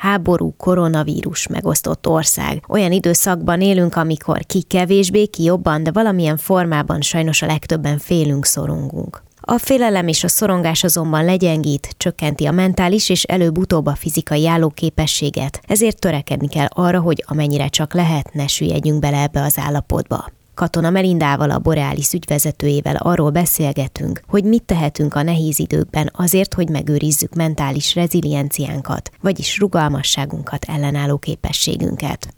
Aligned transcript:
háború, 0.00 0.54
koronavírus 0.56 1.46
megosztott 1.46 2.08
ország. 2.08 2.64
Olyan 2.68 2.92
időszakban 2.92 3.60
élünk, 3.60 3.96
amikor 3.96 4.46
ki 4.46 4.62
kevésbé, 4.62 5.26
ki 5.26 5.42
jobban, 5.42 5.82
de 5.82 5.90
valamilyen 5.92 6.36
formában 6.36 7.00
sajnos 7.00 7.42
a 7.42 7.46
legtöbben 7.46 7.98
félünk, 7.98 8.44
szorongunk. 8.44 9.22
A 9.40 9.58
félelem 9.58 10.08
és 10.08 10.24
a 10.24 10.28
szorongás 10.28 10.84
azonban 10.84 11.24
legyengít, 11.24 11.94
csökkenti 11.96 12.46
a 12.46 12.52
mentális 12.52 13.08
és 13.08 13.22
előbb-utóbb 13.22 13.86
a 13.86 13.94
fizikai 13.94 14.46
állóképességet, 14.48 15.60
ezért 15.66 15.98
törekedni 15.98 16.48
kell 16.48 16.68
arra, 16.68 17.00
hogy 17.00 17.24
amennyire 17.26 17.68
csak 17.68 17.94
lehet, 17.94 18.34
ne 18.34 18.46
süllyedjünk 18.46 19.00
bele 19.00 19.22
ebbe 19.22 19.42
az 19.42 19.58
állapotba. 19.58 20.39
Katona 20.54 20.90
Melindával, 20.90 21.50
a 21.50 21.58
Boreális 21.58 22.12
ügyvezetőjével 22.12 22.96
arról 22.96 23.30
beszélgetünk, 23.30 24.20
hogy 24.28 24.44
mit 24.44 24.62
tehetünk 24.62 25.14
a 25.14 25.22
nehéz 25.22 25.58
időkben 25.58 26.10
azért, 26.12 26.54
hogy 26.54 26.68
megőrizzük 26.68 27.34
mentális 27.34 27.94
rezilienciánkat, 27.94 29.10
vagyis 29.20 29.58
rugalmasságunkat, 29.58 30.64
ellenálló 30.64 31.18
képességünket. 31.18 32.34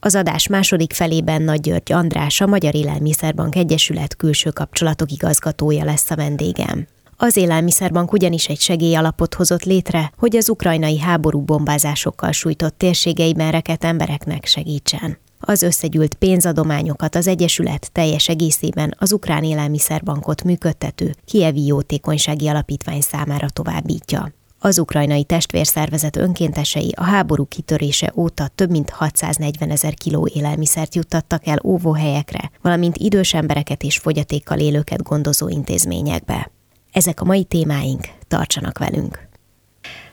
Az 0.00 0.14
adás 0.14 0.48
második 0.48 0.92
felében 0.92 1.42
Nagy 1.42 1.60
György 1.60 1.92
András, 1.92 2.40
a 2.40 2.46
Magyar 2.46 2.74
Élelmiszerbank 2.74 3.56
Egyesület 3.56 4.16
külső 4.16 4.50
kapcsolatok 4.50 5.10
igazgatója 5.10 5.84
lesz 5.84 6.10
a 6.10 6.16
vendégem. 6.16 6.86
Az 7.16 7.36
Élelmiszerbank 7.36 8.12
ugyanis 8.12 8.48
egy 8.48 8.60
segélyalapot 8.60 9.34
hozott 9.34 9.62
létre, 9.62 10.12
hogy 10.18 10.36
az 10.36 10.48
ukrajnai 10.48 10.98
háború 10.98 11.40
bombázásokkal 11.40 12.32
sújtott 12.32 12.78
térségeiben 12.78 13.50
reket 13.50 13.84
embereknek 13.84 14.44
segítsen. 14.46 15.18
Az 15.46 15.62
összegyűlt 15.62 16.14
pénzadományokat 16.14 17.14
az 17.14 17.26
Egyesület 17.26 17.92
teljes 17.92 18.28
egészében 18.28 18.94
az 18.98 19.12
Ukrán 19.12 19.44
Élelmiszerbankot 19.44 20.44
működtető 20.44 21.14
Kievi 21.24 21.66
Jótékonysági 21.66 22.48
Alapítvány 22.48 23.00
számára 23.00 23.48
továbbítja. 23.48 24.32
Az 24.58 24.78
ukrajnai 24.78 25.24
testvérszervezet 25.24 26.16
önkéntesei 26.16 26.92
a 26.96 27.02
háború 27.02 27.44
kitörése 27.44 28.12
óta 28.16 28.48
több 28.54 28.70
mint 28.70 28.90
640 28.90 29.70
ezer 29.70 29.94
kiló 29.94 30.28
élelmiszert 30.34 30.94
juttattak 30.94 31.46
el 31.46 31.60
óvóhelyekre, 31.64 32.50
valamint 32.62 32.96
idős 32.96 33.34
embereket 33.34 33.82
és 33.82 33.98
fogyatékkal 33.98 34.58
élőket 34.58 35.02
gondozó 35.02 35.48
intézményekbe. 35.48 36.50
Ezek 36.92 37.20
a 37.20 37.24
mai 37.24 37.44
témáink, 37.44 38.04
tartsanak 38.28 38.78
velünk! 38.78 39.28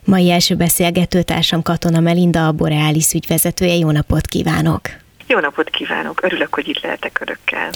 Mai 0.05 0.31
első 0.31 0.55
beszélgetőtársam 0.55 1.61
Katona 1.61 1.99
Melinda, 1.99 2.47
a 2.47 2.51
Boreális 2.51 3.13
ügyvezetője. 3.13 3.75
Jó 3.75 3.91
napot 3.91 4.27
kívánok! 4.27 5.00
Jó 5.31 5.39
napot 5.39 5.69
kívánok! 5.69 6.23
Örülök, 6.23 6.53
hogy 6.53 6.67
itt 6.67 6.81
lehetek 6.81 7.19
önökkel. 7.21 7.69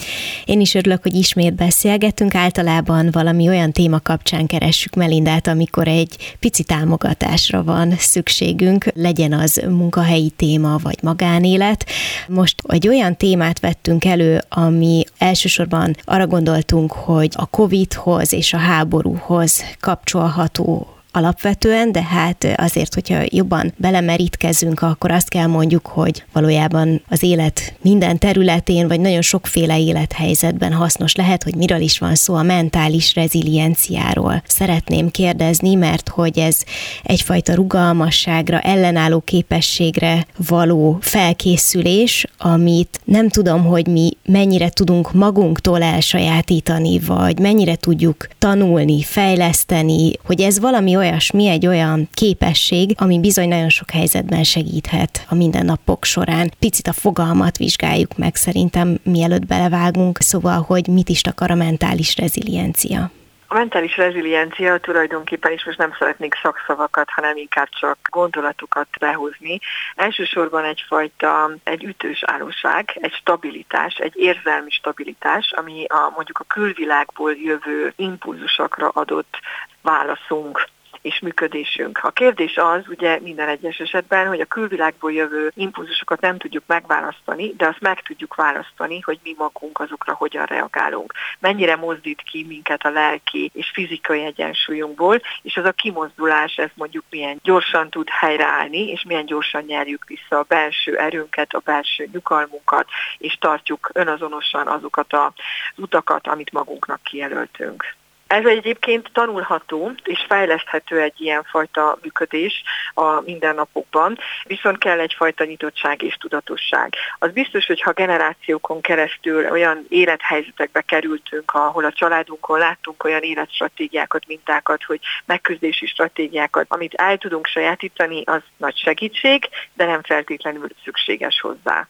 Én 0.44 0.60
is 0.60 0.74
örülök, 0.74 1.02
hogy 1.02 1.14
ismét 1.14 1.54
beszélgetünk. 1.54 2.34
Általában 2.34 3.08
valami 3.10 3.48
olyan 3.48 3.72
téma 3.72 4.00
kapcsán 4.00 4.46
keressük 4.46 4.94
Melindát, 4.94 5.46
amikor 5.46 5.88
egy 5.88 6.36
pici 6.40 6.64
támogatásra 6.64 7.62
van 7.62 7.94
szükségünk, 7.98 8.84
legyen 8.94 9.32
az 9.32 9.62
munkahelyi 9.68 10.30
téma 10.30 10.76
vagy 10.82 10.98
magánélet. 11.02 11.86
Most 12.28 12.54
egy 12.68 12.88
olyan 12.88 13.16
témát 13.16 13.60
vettünk 13.60 14.04
elő, 14.04 14.40
ami 14.48 15.04
elsősorban 15.18 15.96
arra 16.04 16.26
gondoltunk, 16.26 16.92
hogy 16.92 17.30
a 17.36 17.46
COVID-hoz 17.46 18.32
és 18.32 18.52
a 18.52 18.58
háborúhoz 18.58 19.64
kapcsolható 19.80 20.95
alapvetően, 21.16 21.92
de 21.92 22.02
hát 22.02 22.46
azért, 22.56 22.94
hogyha 22.94 23.22
jobban 23.24 23.72
belemerítkezünk, 23.76 24.82
akkor 24.82 25.10
azt 25.10 25.28
kell 25.28 25.46
mondjuk, 25.46 25.86
hogy 25.86 26.24
valójában 26.32 27.02
az 27.08 27.22
élet 27.22 27.74
minden 27.82 28.18
területén, 28.18 28.88
vagy 28.88 29.00
nagyon 29.00 29.22
sokféle 29.22 29.78
élethelyzetben 29.78 30.72
hasznos 30.72 31.14
lehet, 31.14 31.42
hogy 31.42 31.54
miről 31.54 31.80
is 31.80 31.98
van 31.98 32.14
szó 32.14 32.34
a 32.34 32.42
mentális 32.42 33.14
rezilienciáról. 33.14 34.42
Szeretném 34.46 35.10
kérdezni, 35.10 35.74
mert 35.74 36.08
hogy 36.08 36.38
ez 36.38 36.56
egyfajta 37.02 37.54
rugalmasságra, 37.54 38.60
ellenálló 38.60 39.20
képességre 39.20 40.26
való 40.48 40.98
felkészülés, 41.00 42.26
amit 42.38 42.95
nem 43.06 43.28
tudom, 43.28 43.64
hogy 43.64 43.86
mi 43.86 44.10
mennyire 44.24 44.68
tudunk 44.68 45.12
magunktól 45.12 45.82
elsajátítani, 45.82 46.98
vagy 46.98 47.38
mennyire 47.38 47.76
tudjuk 47.76 48.28
tanulni, 48.38 49.02
fejleszteni, 49.02 50.12
hogy 50.24 50.40
ez 50.40 50.58
valami 50.58 50.96
olyasmi, 50.96 51.46
egy 51.46 51.66
olyan 51.66 52.08
képesség, 52.12 52.94
ami 52.98 53.20
bizony 53.20 53.48
nagyon 53.48 53.68
sok 53.68 53.90
helyzetben 53.90 54.44
segíthet 54.44 55.26
a 55.28 55.34
mindennapok 55.34 56.04
során. 56.04 56.52
Picit 56.58 56.86
a 56.88 56.92
fogalmat 56.92 57.56
vizsgáljuk 57.56 58.16
meg 58.16 58.34
szerintem, 58.34 58.98
mielőtt 59.02 59.46
belevágunk, 59.46 60.18
szóval, 60.20 60.64
hogy 60.66 60.86
mit 60.86 61.08
is 61.08 61.22
akar 61.22 61.50
a 61.50 61.54
mentális 61.54 62.16
reziliencia. 62.16 63.10
A 63.48 63.54
mentális 63.54 63.96
reziliencia 63.96 64.78
tulajdonképpen 64.78 65.52
is 65.52 65.64
most 65.64 65.78
nem 65.78 65.94
szeretnék 65.98 66.34
szakszavakat, 66.42 67.10
hanem 67.10 67.36
inkább 67.36 67.68
csak 67.68 67.98
gondolatokat 68.10 68.88
behozni. 69.00 69.58
Elsősorban 69.94 70.64
egyfajta 70.64 71.50
egy 71.64 71.84
ütős 71.84 72.22
állóság, 72.24 72.98
egy 73.00 73.12
stabilitás, 73.12 73.94
egy 73.94 74.16
érzelmi 74.16 74.70
stabilitás, 74.70 75.52
ami 75.52 75.84
a, 75.88 76.12
mondjuk 76.14 76.38
a 76.38 76.44
külvilágból 76.44 77.34
jövő 77.34 77.92
impulzusokra 77.96 78.88
adott 78.88 79.38
válaszunk 79.82 80.68
és 81.06 81.18
működésünk. 81.20 81.98
A 82.02 82.10
kérdés 82.10 82.56
az 82.56 82.82
ugye 82.88 83.20
minden 83.20 83.48
egyes 83.48 83.78
esetben, 83.78 84.26
hogy 84.26 84.40
a 84.40 84.44
külvilágból 84.44 85.12
jövő 85.12 85.52
impulzusokat 85.54 86.20
nem 86.20 86.38
tudjuk 86.38 86.62
megválasztani, 86.66 87.54
de 87.56 87.66
azt 87.66 87.80
meg 87.80 88.02
tudjuk 88.02 88.34
választani, 88.34 89.00
hogy 89.00 89.18
mi 89.22 89.34
magunk 89.38 89.80
azokra 89.80 90.14
hogyan 90.14 90.44
reagálunk. 90.44 91.12
Mennyire 91.38 91.76
mozdít 91.76 92.22
ki 92.22 92.44
minket 92.48 92.84
a 92.84 92.90
lelki 92.90 93.50
és 93.54 93.70
fizikai 93.72 94.24
egyensúlyunkból, 94.24 95.20
és 95.42 95.56
az 95.56 95.64
a 95.64 95.72
kimozdulás, 95.72 96.56
ez 96.56 96.70
mondjuk 96.74 97.04
milyen 97.10 97.40
gyorsan 97.42 97.90
tud 97.90 98.08
helyreállni, 98.08 98.90
és 98.90 99.02
milyen 99.02 99.26
gyorsan 99.26 99.62
nyerjük 99.62 100.04
vissza 100.06 100.38
a 100.38 100.44
belső 100.48 100.96
erőnket, 100.98 101.54
a 101.54 101.62
belső 101.64 102.08
nyugalmunkat, 102.12 102.88
és 103.18 103.34
tartjuk 103.40 103.90
önazonosan 103.92 104.66
azokat 104.66 105.12
az 105.12 105.32
utakat, 105.76 106.26
amit 106.26 106.52
magunknak 106.52 107.02
kijelöltünk. 107.02 107.94
Ez 108.26 108.44
egyébként 108.44 109.10
tanulható 109.12 109.92
és 110.04 110.24
fejleszthető 110.28 111.00
egy 111.00 111.20
ilyen 111.20 111.42
fajta 111.42 111.98
működés 112.02 112.62
a 112.94 113.20
mindennapokban, 113.20 114.18
viszont 114.44 114.78
kell 114.78 115.00
egyfajta 115.00 115.44
nyitottság 115.44 116.02
és 116.02 116.14
tudatosság. 116.14 116.94
Az 117.18 117.32
biztos, 117.32 117.66
hogy 117.66 117.80
ha 117.80 117.92
generációkon 117.92 118.80
keresztül 118.80 119.50
olyan 119.50 119.86
élethelyzetekbe 119.88 120.80
kerültünk, 120.80 121.54
ahol 121.54 121.84
a 121.84 121.92
családunkon 121.92 122.58
láttunk 122.58 123.04
olyan 123.04 123.22
életstratégiákat, 123.22 124.26
mintákat, 124.26 124.84
hogy 124.84 125.00
megküzdési 125.24 125.86
stratégiákat, 125.86 126.66
amit 126.68 126.94
el 126.94 127.18
tudunk 127.18 127.46
sajátítani, 127.46 128.22
az 128.24 128.42
nagy 128.56 128.76
segítség, 128.76 129.48
de 129.74 129.84
nem 129.84 130.02
feltétlenül 130.02 130.68
szükséges 130.84 131.40
hozzá. 131.40 131.88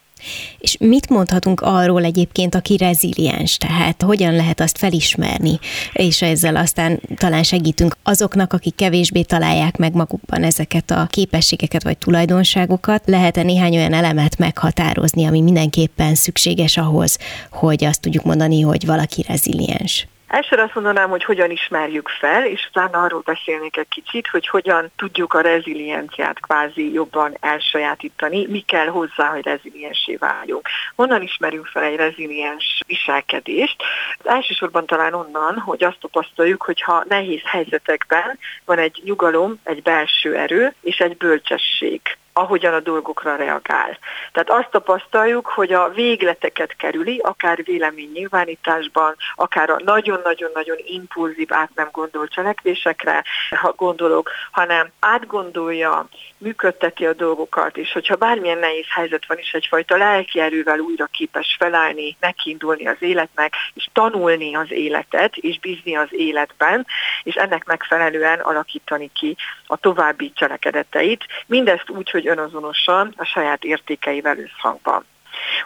És 0.58 0.76
mit 0.78 1.08
mondhatunk 1.08 1.60
arról 1.60 2.04
egyébként, 2.04 2.54
aki 2.54 2.76
reziliens, 2.76 3.56
tehát 3.56 4.02
hogyan 4.02 4.34
lehet 4.34 4.60
azt 4.60 4.78
felismerni, 4.78 5.58
és 5.92 6.22
ezzel 6.22 6.56
aztán 6.56 7.00
talán 7.16 7.42
segítünk 7.42 7.96
azoknak, 8.02 8.52
akik 8.52 8.74
kevésbé 8.74 9.22
találják 9.22 9.76
meg 9.76 9.94
magukban 9.94 10.42
ezeket 10.42 10.90
a 10.90 11.06
képességeket 11.10 11.82
vagy 11.82 11.98
tulajdonságokat, 11.98 13.02
lehet-e 13.06 13.42
néhány 13.42 13.76
olyan 13.76 13.92
elemet 13.92 14.38
meghatározni, 14.38 15.24
ami 15.24 15.40
mindenképpen 15.40 16.14
szükséges 16.14 16.76
ahhoz, 16.76 17.18
hogy 17.50 17.84
azt 17.84 18.00
tudjuk 18.00 18.24
mondani, 18.24 18.60
hogy 18.60 18.86
valaki 18.86 19.24
reziliens? 19.28 20.06
Elsőre 20.26 20.62
azt 20.62 20.74
mondanám, 20.74 21.08
hogy 21.08 21.24
hogyan 21.24 21.50
ismerjük 21.50 22.08
fel, 22.08 22.46
és 22.46 22.66
utána 22.68 23.02
arról 23.02 23.20
beszélnék 23.20 23.76
egy 23.76 23.88
kicsit, 23.88 24.26
hogy 24.26 24.48
hogyan 24.48 24.90
tudjuk 24.96 25.34
a 25.34 25.40
rezilienciát 25.40 26.40
kvázi 26.40 26.92
jobban 26.92 27.36
elsajátítani, 27.40 28.46
mi 28.46 28.60
kell 28.60 28.86
hozzá, 28.86 29.26
hogy 29.28 29.44
reziliensé 29.44 30.16
váljunk. 30.16 30.68
Honnan 30.94 31.22
ismerünk 31.22 31.66
fel 31.66 31.82
egy 31.82 31.96
reziliens 31.96 32.80
viselkedést? 32.86 33.76
Elsősorban 34.24 34.86
talán 34.86 35.14
onnan, 35.14 35.58
hogy 35.58 35.84
azt 35.84 36.00
tapasztaljuk, 36.00 36.62
hogy 36.62 36.82
ha 36.82 37.04
nehéz 37.08 37.42
helyzetekben 37.44 38.38
van 38.64 38.78
egy 38.78 39.00
nyugalom, 39.04 39.60
egy 39.64 39.82
belső 39.82 40.36
erő 40.36 40.74
és 40.80 40.98
egy 40.98 41.16
bölcsesség 41.16 42.00
ahogyan 42.36 42.74
a 42.74 42.80
dolgokra 42.80 43.36
reagál. 43.36 43.98
Tehát 44.32 44.50
azt 44.50 44.70
tapasztaljuk, 44.70 45.46
hogy 45.46 45.72
a 45.72 45.88
végleteket 45.88 46.76
kerüli, 46.76 47.18
akár 47.18 47.64
véleménynyilvánításban, 47.64 49.16
akár 49.34 49.70
a 49.70 49.80
nagyon-nagyon-nagyon 49.84 50.76
impulzív, 50.84 51.52
át 51.52 51.70
nem 51.74 51.88
gondolt 51.92 52.32
cselekvésekre, 52.32 53.24
ha 53.50 53.72
gondolok, 53.72 54.30
hanem 54.50 54.90
átgondolja, 55.00 56.08
működteti 56.38 57.06
a 57.06 57.12
dolgokat, 57.12 57.76
és 57.76 57.92
hogyha 57.92 58.16
bármilyen 58.16 58.58
nehéz 58.58 58.86
helyzet 58.88 59.26
van 59.26 59.38
is, 59.38 59.52
egyfajta 59.52 59.96
lelki 59.96 60.40
erővel 60.40 60.78
újra 60.78 61.04
képes 61.04 61.56
felállni, 61.58 62.16
nekiindulni 62.20 62.86
az 62.86 62.96
életnek, 62.98 63.54
és 63.74 63.88
tanulni 63.92 64.54
az 64.54 64.72
életet, 64.72 65.36
és 65.36 65.58
bízni 65.58 65.96
az 65.96 66.08
életben, 66.10 66.86
és 67.22 67.34
ennek 67.34 67.64
megfelelően 67.64 68.40
alakítani 68.40 69.10
ki 69.14 69.36
a 69.66 69.76
további 69.76 70.32
cselekedeteit, 70.34 71.24
mindezt 71.46 71.90
úgy, 71.90 72.10
hogy 72.10 72.25
önazonosan 72.26 73.12
a 73.16 73.24
saját 73.24 73.64
értékeivel 73.64 74.38
összhangban. 74.38 75.04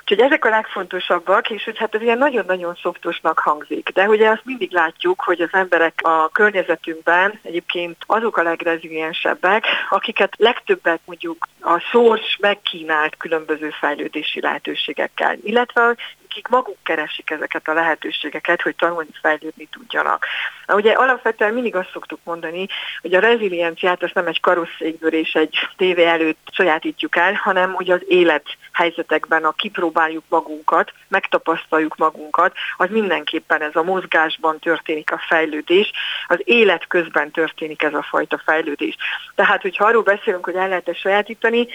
Úgyhogy 0.01 0.21
ezek 0.21 0.45
a 0.45 0.49
legfontosabbak, 0.49 1.51
és 1.51 1.65
hogy 1.65 1.79
hát 1.79 1.95
ez 1.95 2.03
ilyen 2.03 2.19
nagyon-nagyon 2.19 2.79
szoftosnak 2.83 3.39
hangzik, 3.39 3.89
de 3.89 4.09
ugye 4.09 4.29
azt 4.29 4.45
mindig 4.45 4.73
látjuk, 4.73 5.21
hogy 5.21 5.41
az 5.41 5.49
emberek 5.53 6.01
a 6.03 6.29
környezetünkben 6.29 7.39
egyébként 7.43 7.97
azok 8.07 8.37
a 8.37 8.43
legreziliensebbek, 8.43 9.65
akiket 9.91 10.35
legtöbbet 10.37 11.01
mondjuk 11.05 11.49
a 11.61 11.79
sors 11.79 12.37
megkínált 12.41 13.17
különböző 13.17 13.71
fejlődési 13.71 14.41
lehetőségekkel, 14.41 15.37
illetve 15.43 15.95
akik 16.31 16.49
maguk 16.49 16.77
keresik 16.83 17.31
ezeket 17.31 17.69
a 17.69 17.73
lehetőségeket, 17.73 18.63
hogy 18.63 18.77
tanulni, 18.77 19.09
fejlődni 19.21 19.69
tudjanak. 19.73 20.27
Na, 20.67 20.75
ugye 20.75 20.93
alapvetően 20.93 21.55
mindig 21.55 21.75
azt 21.75 21.91
szoktuk 21.93 22.21
mondani, 22.25 22.67
hogy 23.01 23.15
a 23.15 23.21
rezilienciát 23.21 24.03
azt 24.03 24.15
nem 24.15 24.27
egy 24.27 24.41
karosszékből 24.41 25.13
és 25.13 25.33
egy 25.33 25.59
tévé 25.77 26.05
előtt 26.05 26.49
sajátítjuk 26.53 27.17
el, 27.17 27.33
hanem 27.33 27.73
hogy 27.73 27.91
az 27.91 28.01
élet 28.09 28.45
helyzetekben, 28.73 29.45
a 29.45 29.53
kipróbáljuk 29.53 30.25
magunkat, 30.29 30.93
megtapasztaljuk 31.09 31.97
magunkat, 31.97 32.53
az 32.77 32.89
mindenképpen 32.91 33.63
ez 33.63 33.77
a 33.77 33.83
mozgásban 33.83 34.59
történik 34.59 35.13
a 35.13 35.23
fejlődés, 35.29 35.91
az 36.27 36.41
élet 36.45 36.87
közben 36.87 37.31
történik 37.31 37.83
ez 37.83 37.95
a 37.95 38.07
fajta 38.11 38.41
fejlődés. 38.45 38.97
Tehát, 39.35 39.63
hogyha 39.63 39.85
arról 39.85 40.03
beszélünk, 40.03 40.45
hogy 40.45 40.55
el 40.55 40.69
lehet 40.69 40.97
sajátítani, 40.97 41.69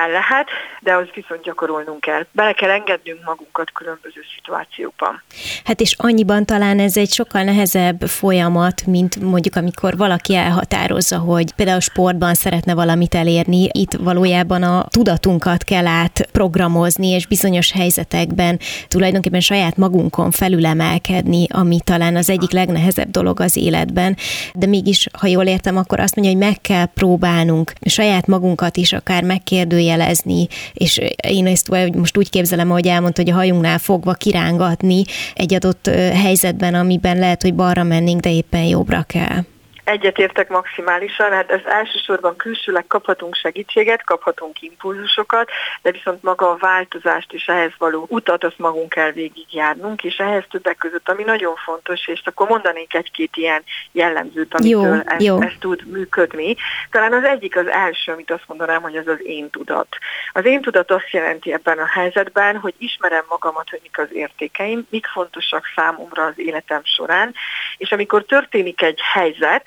el 0.00 0.10
lehet, 0.10 0.48
de 0.80 0.94
az 0.94 1.06
viszont 1.14 1.42
gyakorolnunk 1.42 2.00
kell. 2.00 2.26
Bele 2.32 2.52
kell 2.52 2.70
engednünk 2.70 3.24
magunkat 3.24 3.72
különböző 3.72 4.20
szituációkban. 4.34 5.22
Hát 5.64 5.80
és 5.80 5.94
annyiban 5.98 6.44
talán 6.44 6.78
ez 6.78 6.96
egy 6.96 7.12
sokkal 7.12 7.42
nehezebb 7.42 8.00
folyamat, 8.00 8.86
mint 8.86 9.20
mondjuk 9.20 9.56
amikor 9.56 9.96
valaki 9.96 10.34
elhatározza, 10.34 11.18
hogy 11.18 11.52
például 11.52 11.80
sportban 11.80 12.34
szeretne 12.34 12.74
valamit 12.74 13.14
elérni, 13.14 13.68
itt 13.72 13.92
valójában 13.92 14.62
a 14.62 14.84
tudatunkat 14.88 15.64
kell 15.64 15.86
átprogramozni, 15.86 17.08
és 17.08 17.26
bizonyos 17.26 17.72
helyzetekben 17.72 18.58
tulajdonképpen 18.88 19.40
saját 19.40 19.76
magunkon 19.76 20.30
felülemelkedni, 20.30 21.46
ami 21.48 21.78
talán 21.84 22.16
az 22.16 22.30
egyik 22.30 22.50
legnehezebb 22.50 23.10
dolog 23.10 23.40
az 23.40 23.56
életben. 23.56 24.16
De 24.54 24.66
mégis, 24.66 25.06
ha 25.18 25.26
jól 25.26 25.44
értem, 25.44 25.76
akkor 25.76 26.00
azt 26.00 26.16
mondja, 26.16 26.34
hogy 26.34 26.48
meg 26.48 26.60
kell 26.60 26.86
próbálnunk 26.86 27.72
saját 27.84 28.26
magunkat 28.26 28.76
is 28.76 28.92
akár 28.92 29.22
megkérdőjelezni, 29.22 29.89
jelezni, 29.90 30.46
és 30.72 31.00
én 31.28 31.46
ezt 31.46 31.68
most 31.96 32.16
úgy 32.16 32.30
képzelem, 32.30 32.68
hogy 32.68 32.86
elmondta, 32.86 33.22
hogy 33.22 33.30
a 33.30 33.34
hajunknál 33.34 33.78
fogva 33.78 34.12
kirángatni 34.12 35.02
egy 35.34 35.54
adott 35.54 35.86
helyzetben, 36.14 36.74
amiben 36.74 37.18
lehet, 37.18 37.42
hogy 37.42 37.54
balra 37.54 37.82
mennénk, 37.82 38.20
de 38.20 38.32
éppen 38.32 38.64
jobbra 38.64 39.02
kell. 39.02 39.44
Egyetértek 39.90 40.48
maximálisan, 40.48 41.30
hát 41.30 41.50
ez 41.50 41.60
elsősorban 41.64 42.36
külsőleg 42.36 42.86
kaphatunk 42.86 43.34
segítséget, 43.34 44.04
kaphatunk 44.04 44.62
impulzusokat, 44.62 45.50
de 45.82 45.90
viszont 45.90 46.22
maga 46.22 46.50
a 46.50 46.56
változást 46.56 47.32
és 47.32 47.46
ehhez 47.46 47.72
való 47.78 48.06
utat 48.08 48.44
azt 48.44 48.58
magunk 48.58 48.88
kell 48.88 49.10
végigjárnunk, 49.10 50.04
és 50.04 50.16
ehhez 50.16 50.44
többek 50.50 50.76
között, 50.76 51.08
ami 51.08 51.22
nagyon 51.22 51.54
fontos, 51.54 52.08
és 52.08 52.22
akkor 52.24 52.48
mondanék 52.48 52.94
egy-két 52.94 53.36
ilyen 53.36 53.62
jellemzőt, 53.92 54.54
amitől 54.54 54.94
jó, 54.94 55.00
ez, 55.04 55.22
jó. 55.22 55.42
ez 55.42 55.52
tud 55.58 55.86
működni. 55.86 56.56
Talán 56.90 57.12
az 57.12 57.24
egyik 57.24 57.56
az 57.56 57.66
első, 57.66 58.12
amit 58.12 58.30
azt 58.30 58.44
mondanám, 58.46 58.82
hogy 58.82 58.96
az 58.96 59.06
az 59.06 59.18
én 59.22 59.50
tudat. 59.50 59.96
Az 60.32 60.44
én 60.44 60.60
tudat 60.60 60.90
azt 60.90 61.10
jelenti 61.10 61.52
ebben 61.52 61.78
a 61.78 61.86
helyzetben, 61.86 62.56
hogy 62.56 62.74
ismerem 62.78 63.24
magamat, 63.28 63.70
hogy 63.70 63.80
mik 63.82 63.98
az 63.98 64.08
értékeim, 64.12 64.86
mik 64.90 65.06
fontosak 65.06 65.64
számomra 65.74 66.24
az 66.24 66.34
életem 66.36 66.80
során, 66.84 67.34
és 67.76 67.92
amikor 67.92 68.24
történik 68.24 68.82
egy 68.82 69.00
helyzet, 69.12 69.66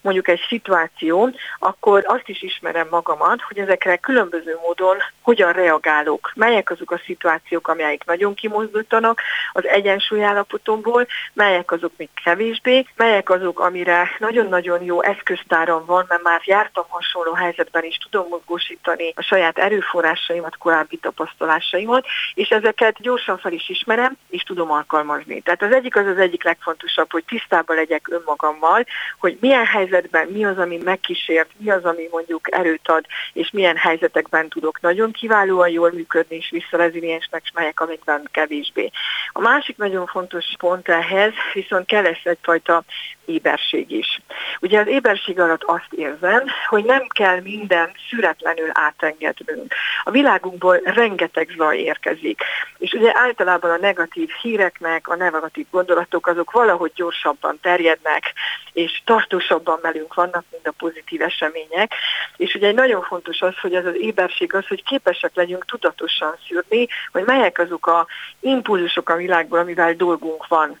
mondjuk 0.00 0.28
egy 0.28 0.40
szituáció, 0.48 1.30
akkor 1.58 2.02
azt 2.06 2.28
is 2.28 2.42
ismerem 2.42 2.86
magamat, 2.90 3.42
hogy 3.42 3.58
ezekre 3.58 3.96
különböző 3.96 4.58
módon 4.62 4.96
hogyan 5.22 5.52
reagálok. 5.52 6.32
Melyek 6.34 6.70
azok 6.70 6.90
a 6.90 7.00
szituációk, 7.04 7.68
amelyek 7.68 8.04
nagyon 8.04 8.34
kimozdítanak 8.34 9.20
az 9.52 9.66
egyensúlyállapotomból, 9.66 11.06
melyek 11.32 11.72
azok 11.72 11.92
még 11.96 12.08
kevésbé, 12.24 12.86
melyek 12.96 13.30
azok, 13.30 13.60
amire 13.60 14.10
nagyon-nagyon 14.18 14.82
jó 14.82 15.02
eszköztáram 15.02 15.84
van, 15.86 16.04
mert 16.08 16.22
már 16.22 16.40
jártam 16.44 16.84
hasonló 16.88 17.32
helyzetben 17.32 17.84
is, 17.84 17.96
tudom 17.96 18.26
mozgósítani 18.28 19.12
a 19.16 19.22
saját 19.22 19.58
erőforrásaimat, 19.58 20.56
korábbi 20.56 20.96
tapasztalásaimat, 20.96 22.06
és 22.34 22.48
ezeket 22.48 23.00
gyorsan 23.00 23.38
fel 23.38 23.52
is 23.52 23.68
ismerem, 23.68 24.16
és 24.30 24.42
tudom 24.42 24.70
alkalmazni. 24.70 25.40
Tehát 25.40 25.62
az 25.62 25.72
egyik 25.72 25.96
az 25.96 26.06
az 26.06 26.18
egyik 26.18 26.44
legfontosabb, 26.44 27.12
hogy 27.12 27.24
tisztában 27.24 27.76
legyek 27.76 28.08
önmagammal, 28.10 28.84
hogy 29.18 29.36
milyen 29.40 29.66
helyzetben 29.90 30.26
mi 30.28 30.44
az, 30.44 30.58
ami 30.58 30.78
megkísért, 30.84 31.50
mi 31.56 31.70
az, 31.70 31.84
ami 31.84 32.08
mondjuk 32.10 32.54
erőt 32.56 32.88
ad, 32.88 33.04
és 33.32 33.50
milyen 33.50 33.76
helyzetekben 33.76 34.48
tudok 34.48 34.80
nagyon 34.80 35.12
kiválóan 35.12 35.68
jól 35.68 35.90
működni, 35.92 36.36
és 36.36 36.50
visszareziliensnek, 36.50 37.42
és 37.44 37.50
melyek, 37.54 37.80
amikben 37.80 38.28
kevésbé. 38.32 38.90
A 39.32 39.40
másik 39.40 39.76
nagyon 39.76 40.06
fontos 40.06 40.44
pont 40.58 40.88
ehhez 40.88 41.32
viszont 41.52 41.86
kell 41.86 42.02
lesz 42.02 42.24
egyfajta 42.24 42.84
éberség 43.24 43.90
is. 43.90 44.20
Ugye 44.60 44.80
az 44.80 44.86
éberség 44.86 45.40
alatt 45.40 45.62
azt 45.62 45.92
érzem, 45.96 46.44
hogy 46.68 46.84
nem 46.84 47.06
kell 47.08 47.40
minden 47.40 47.90
szüretlenül 48.10 48.70
átengednünk. 48.72 49.74
A 50.04 50.10
világunkból 50.10 50.80
rengeteg 50.84 51.48
zaj 51.56 51.78
érkezik, 51.78 52.40
és 52.78 52.92
ugye 52.92 53.12
általában 53.14 53.70
a 53.70 53.78
negatív 53.80 54.30
híreknek, 54.42 55.08
a 55.08 55.16
negatív 55.16 55.66
gondolatok 55.70 56.26
azok 56.26 56.50
valahogy 56.50 56.92
gyorsabban 56.94 57.58
terjednek, 57.62 58.32
és 58.72 59.02
tartósabban 59.04 59.78
velünk 59.80 60.14
vannak, 60.14 60.44
mint 60.50 60.66
a 60.66 60.74
pozitív 60.78 61.22
események. 61.22 61.94
És 62.36 62.54
ugye 62.54 62.66
egy 62.66 62.74
nagyon 62.74 63.02
fontos 63.02 63.40
az, 63.40 63.58
hogy 63.60 63.74
ez 63.74 63.86
az 63.86 63.96
éberség 63.96 64.54
az, 64.54 64.66
hogy 64.66 64.82
képesek 64.84 65.30
legyünk 65.34 65.64
tudatosan 65.64 66.36
szűrni, 66.48 66.88
hogy 67.12 67.24
melyek 67.24 67.58
azok 67.58 67.86
a 67.86 68.06
impulzusok 68.40 69.08
a 69.08 69.16
világból, 69.16 69.58
amivel 69.58 69.94
dolgunk 69.94 70.46
van 70.46 70.78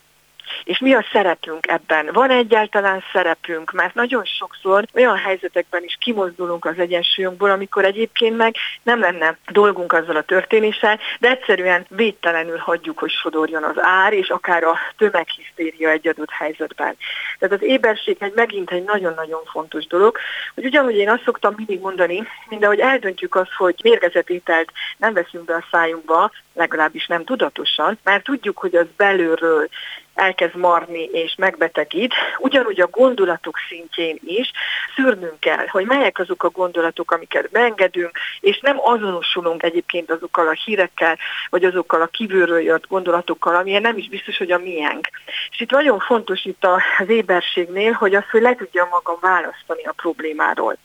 és 0.64 0.78
mi 0.78 0.94
a 0.94 1.04
szerepünk 1.12 1.66
ebben? 1.68 2.08
Van 2.12 2.30
egyáltalán 2.30 3.02
szerepünk? 3.12 3.72
Mert 3.72 3.94
nagyon 3.94 4.24
sokszor 4.24 4.84
olyan 4.94 5.16
helyzetekben 5.16 5.84
is 5.84 5.96
kimozdulunk 6.00 6.64
az 6.64 6.78
egyensúlyunkból, 6.78 7.50
amikor 7.50 7.84
egyébként 7.84 8.36
meg 8.36 8.54
nem 8.82 9.00
lenne 9.00 9.36
dolgunk 9.48 9.92
azzal 9.92 10.16
a 10.16 10.22
történéssel, 10.22 10.98
de 11.20 11.28
egyszerűen 11.28 11.86
védtelenül 11.88 12.58
hagyjuk, 12.58 12.98
hogy 12.98 13.10
sodorjon 13.10 13.64
az 13.64 13.76
ár, 13.76 14.12
és 14.12 14.28
akár 14.28 14.62
a 14.62 14.78
tömeghisztéria 14.96 15.90
egy 15.90 16.08
adott 16.08 16.30
helyzetben. 16.30 16.96
Tehát 17.38 17.54
az 17.54 17.62
éberség 17.62 18.16
egy 18.20 18.32
megint 18.34 18.70
egy 18.70 18.84
nagyon-nagyon 18.84 19.40
fontos 19.44 19.86
dolog, 19.86 20.18
hogy 20.54 20.64
ugyanúgy 20.64 20.96
én 20.96 21.10
azt 21.10 21.24
szoktam 21.24 21.54
mindig 21.56 21.80
mondani, 21.80 22.26
mindahogy 22.48 22.78
eldöntjük 22.78 23.34
azt, 23.34 23.52
hogy 23.56 23.74
mérgezett 23.82 24.30
ételt 24.30 24.72
nem 24.96 25.12
veszünk 25.12 25.44
be 25.44 25.54
a 25.54 25.64
szájunkba, 25.70 26.30
legalábbis 26.54 27.06
nem 27.06 27.24
tudatosan, 27.24 27.98
mert 28.04 28.24
tudjuk, 28.24 28.58
hogy 28.58 28.74
az 28.74 28.86
belülről 28.96 29.68
elkezd 30.20 30.56
marni 30.56 31.02
és 31.04 31.34
megbetegít, 31.38 32.14
ugyanúgy 32.38 32.80
a 32.80 32.86
gondolatok 32.86 33.56
szintjén 33.68 34.18
is 34.24 34.50
szűrnünk 34.96 35.40
kell, 35.40 35.66
hogy 35.66 35.86
melyek 35.86 36.18
azok 36.18 36.44
a 36.44 36.50
gondolatok, 36.50 37.10
amiket 37.10 37.50
beengedünk, 37.50 38.18
és 38.40 38.60
nem 38.60 38.76
azonosulunk 38.80 39.62
egyébként 39.62 40.10
azokkal 40.10 40.48
a 40.48 40.58
hírekkel, 40.64 41.18
vagy 41.50 41.64
azokkal 41.64 42.02
a 42.02 42.06
kívülről 42.06 42.60
jött 42.60 42.86
gondolatokkal, 42.86 43.54
amilyen 43.54 43.82
nem 43.82 43.96
is 43.96 44.08
biztos, 44.08 44.36
hogy 44.38 44.50
a 44.50 44.58
miénk. 44.58 45.08
És 45.50 45.60
itt 45.60 45.70
nagyon 45.70 45.98
fontos 45.98 46.44
itt 46.44 46.64
az 46.98 47.08
éberségnél, 47.08 47.92
hogy 47.92 48.14
az, 48.14 48.24
hogy 48.30 48.42
le 48.42 48.54
tudja 48.54 48.88
magam 48.90 49.18
választani 49.20 49.84
a 49.84 49.92
problémáról. 49.92 50.76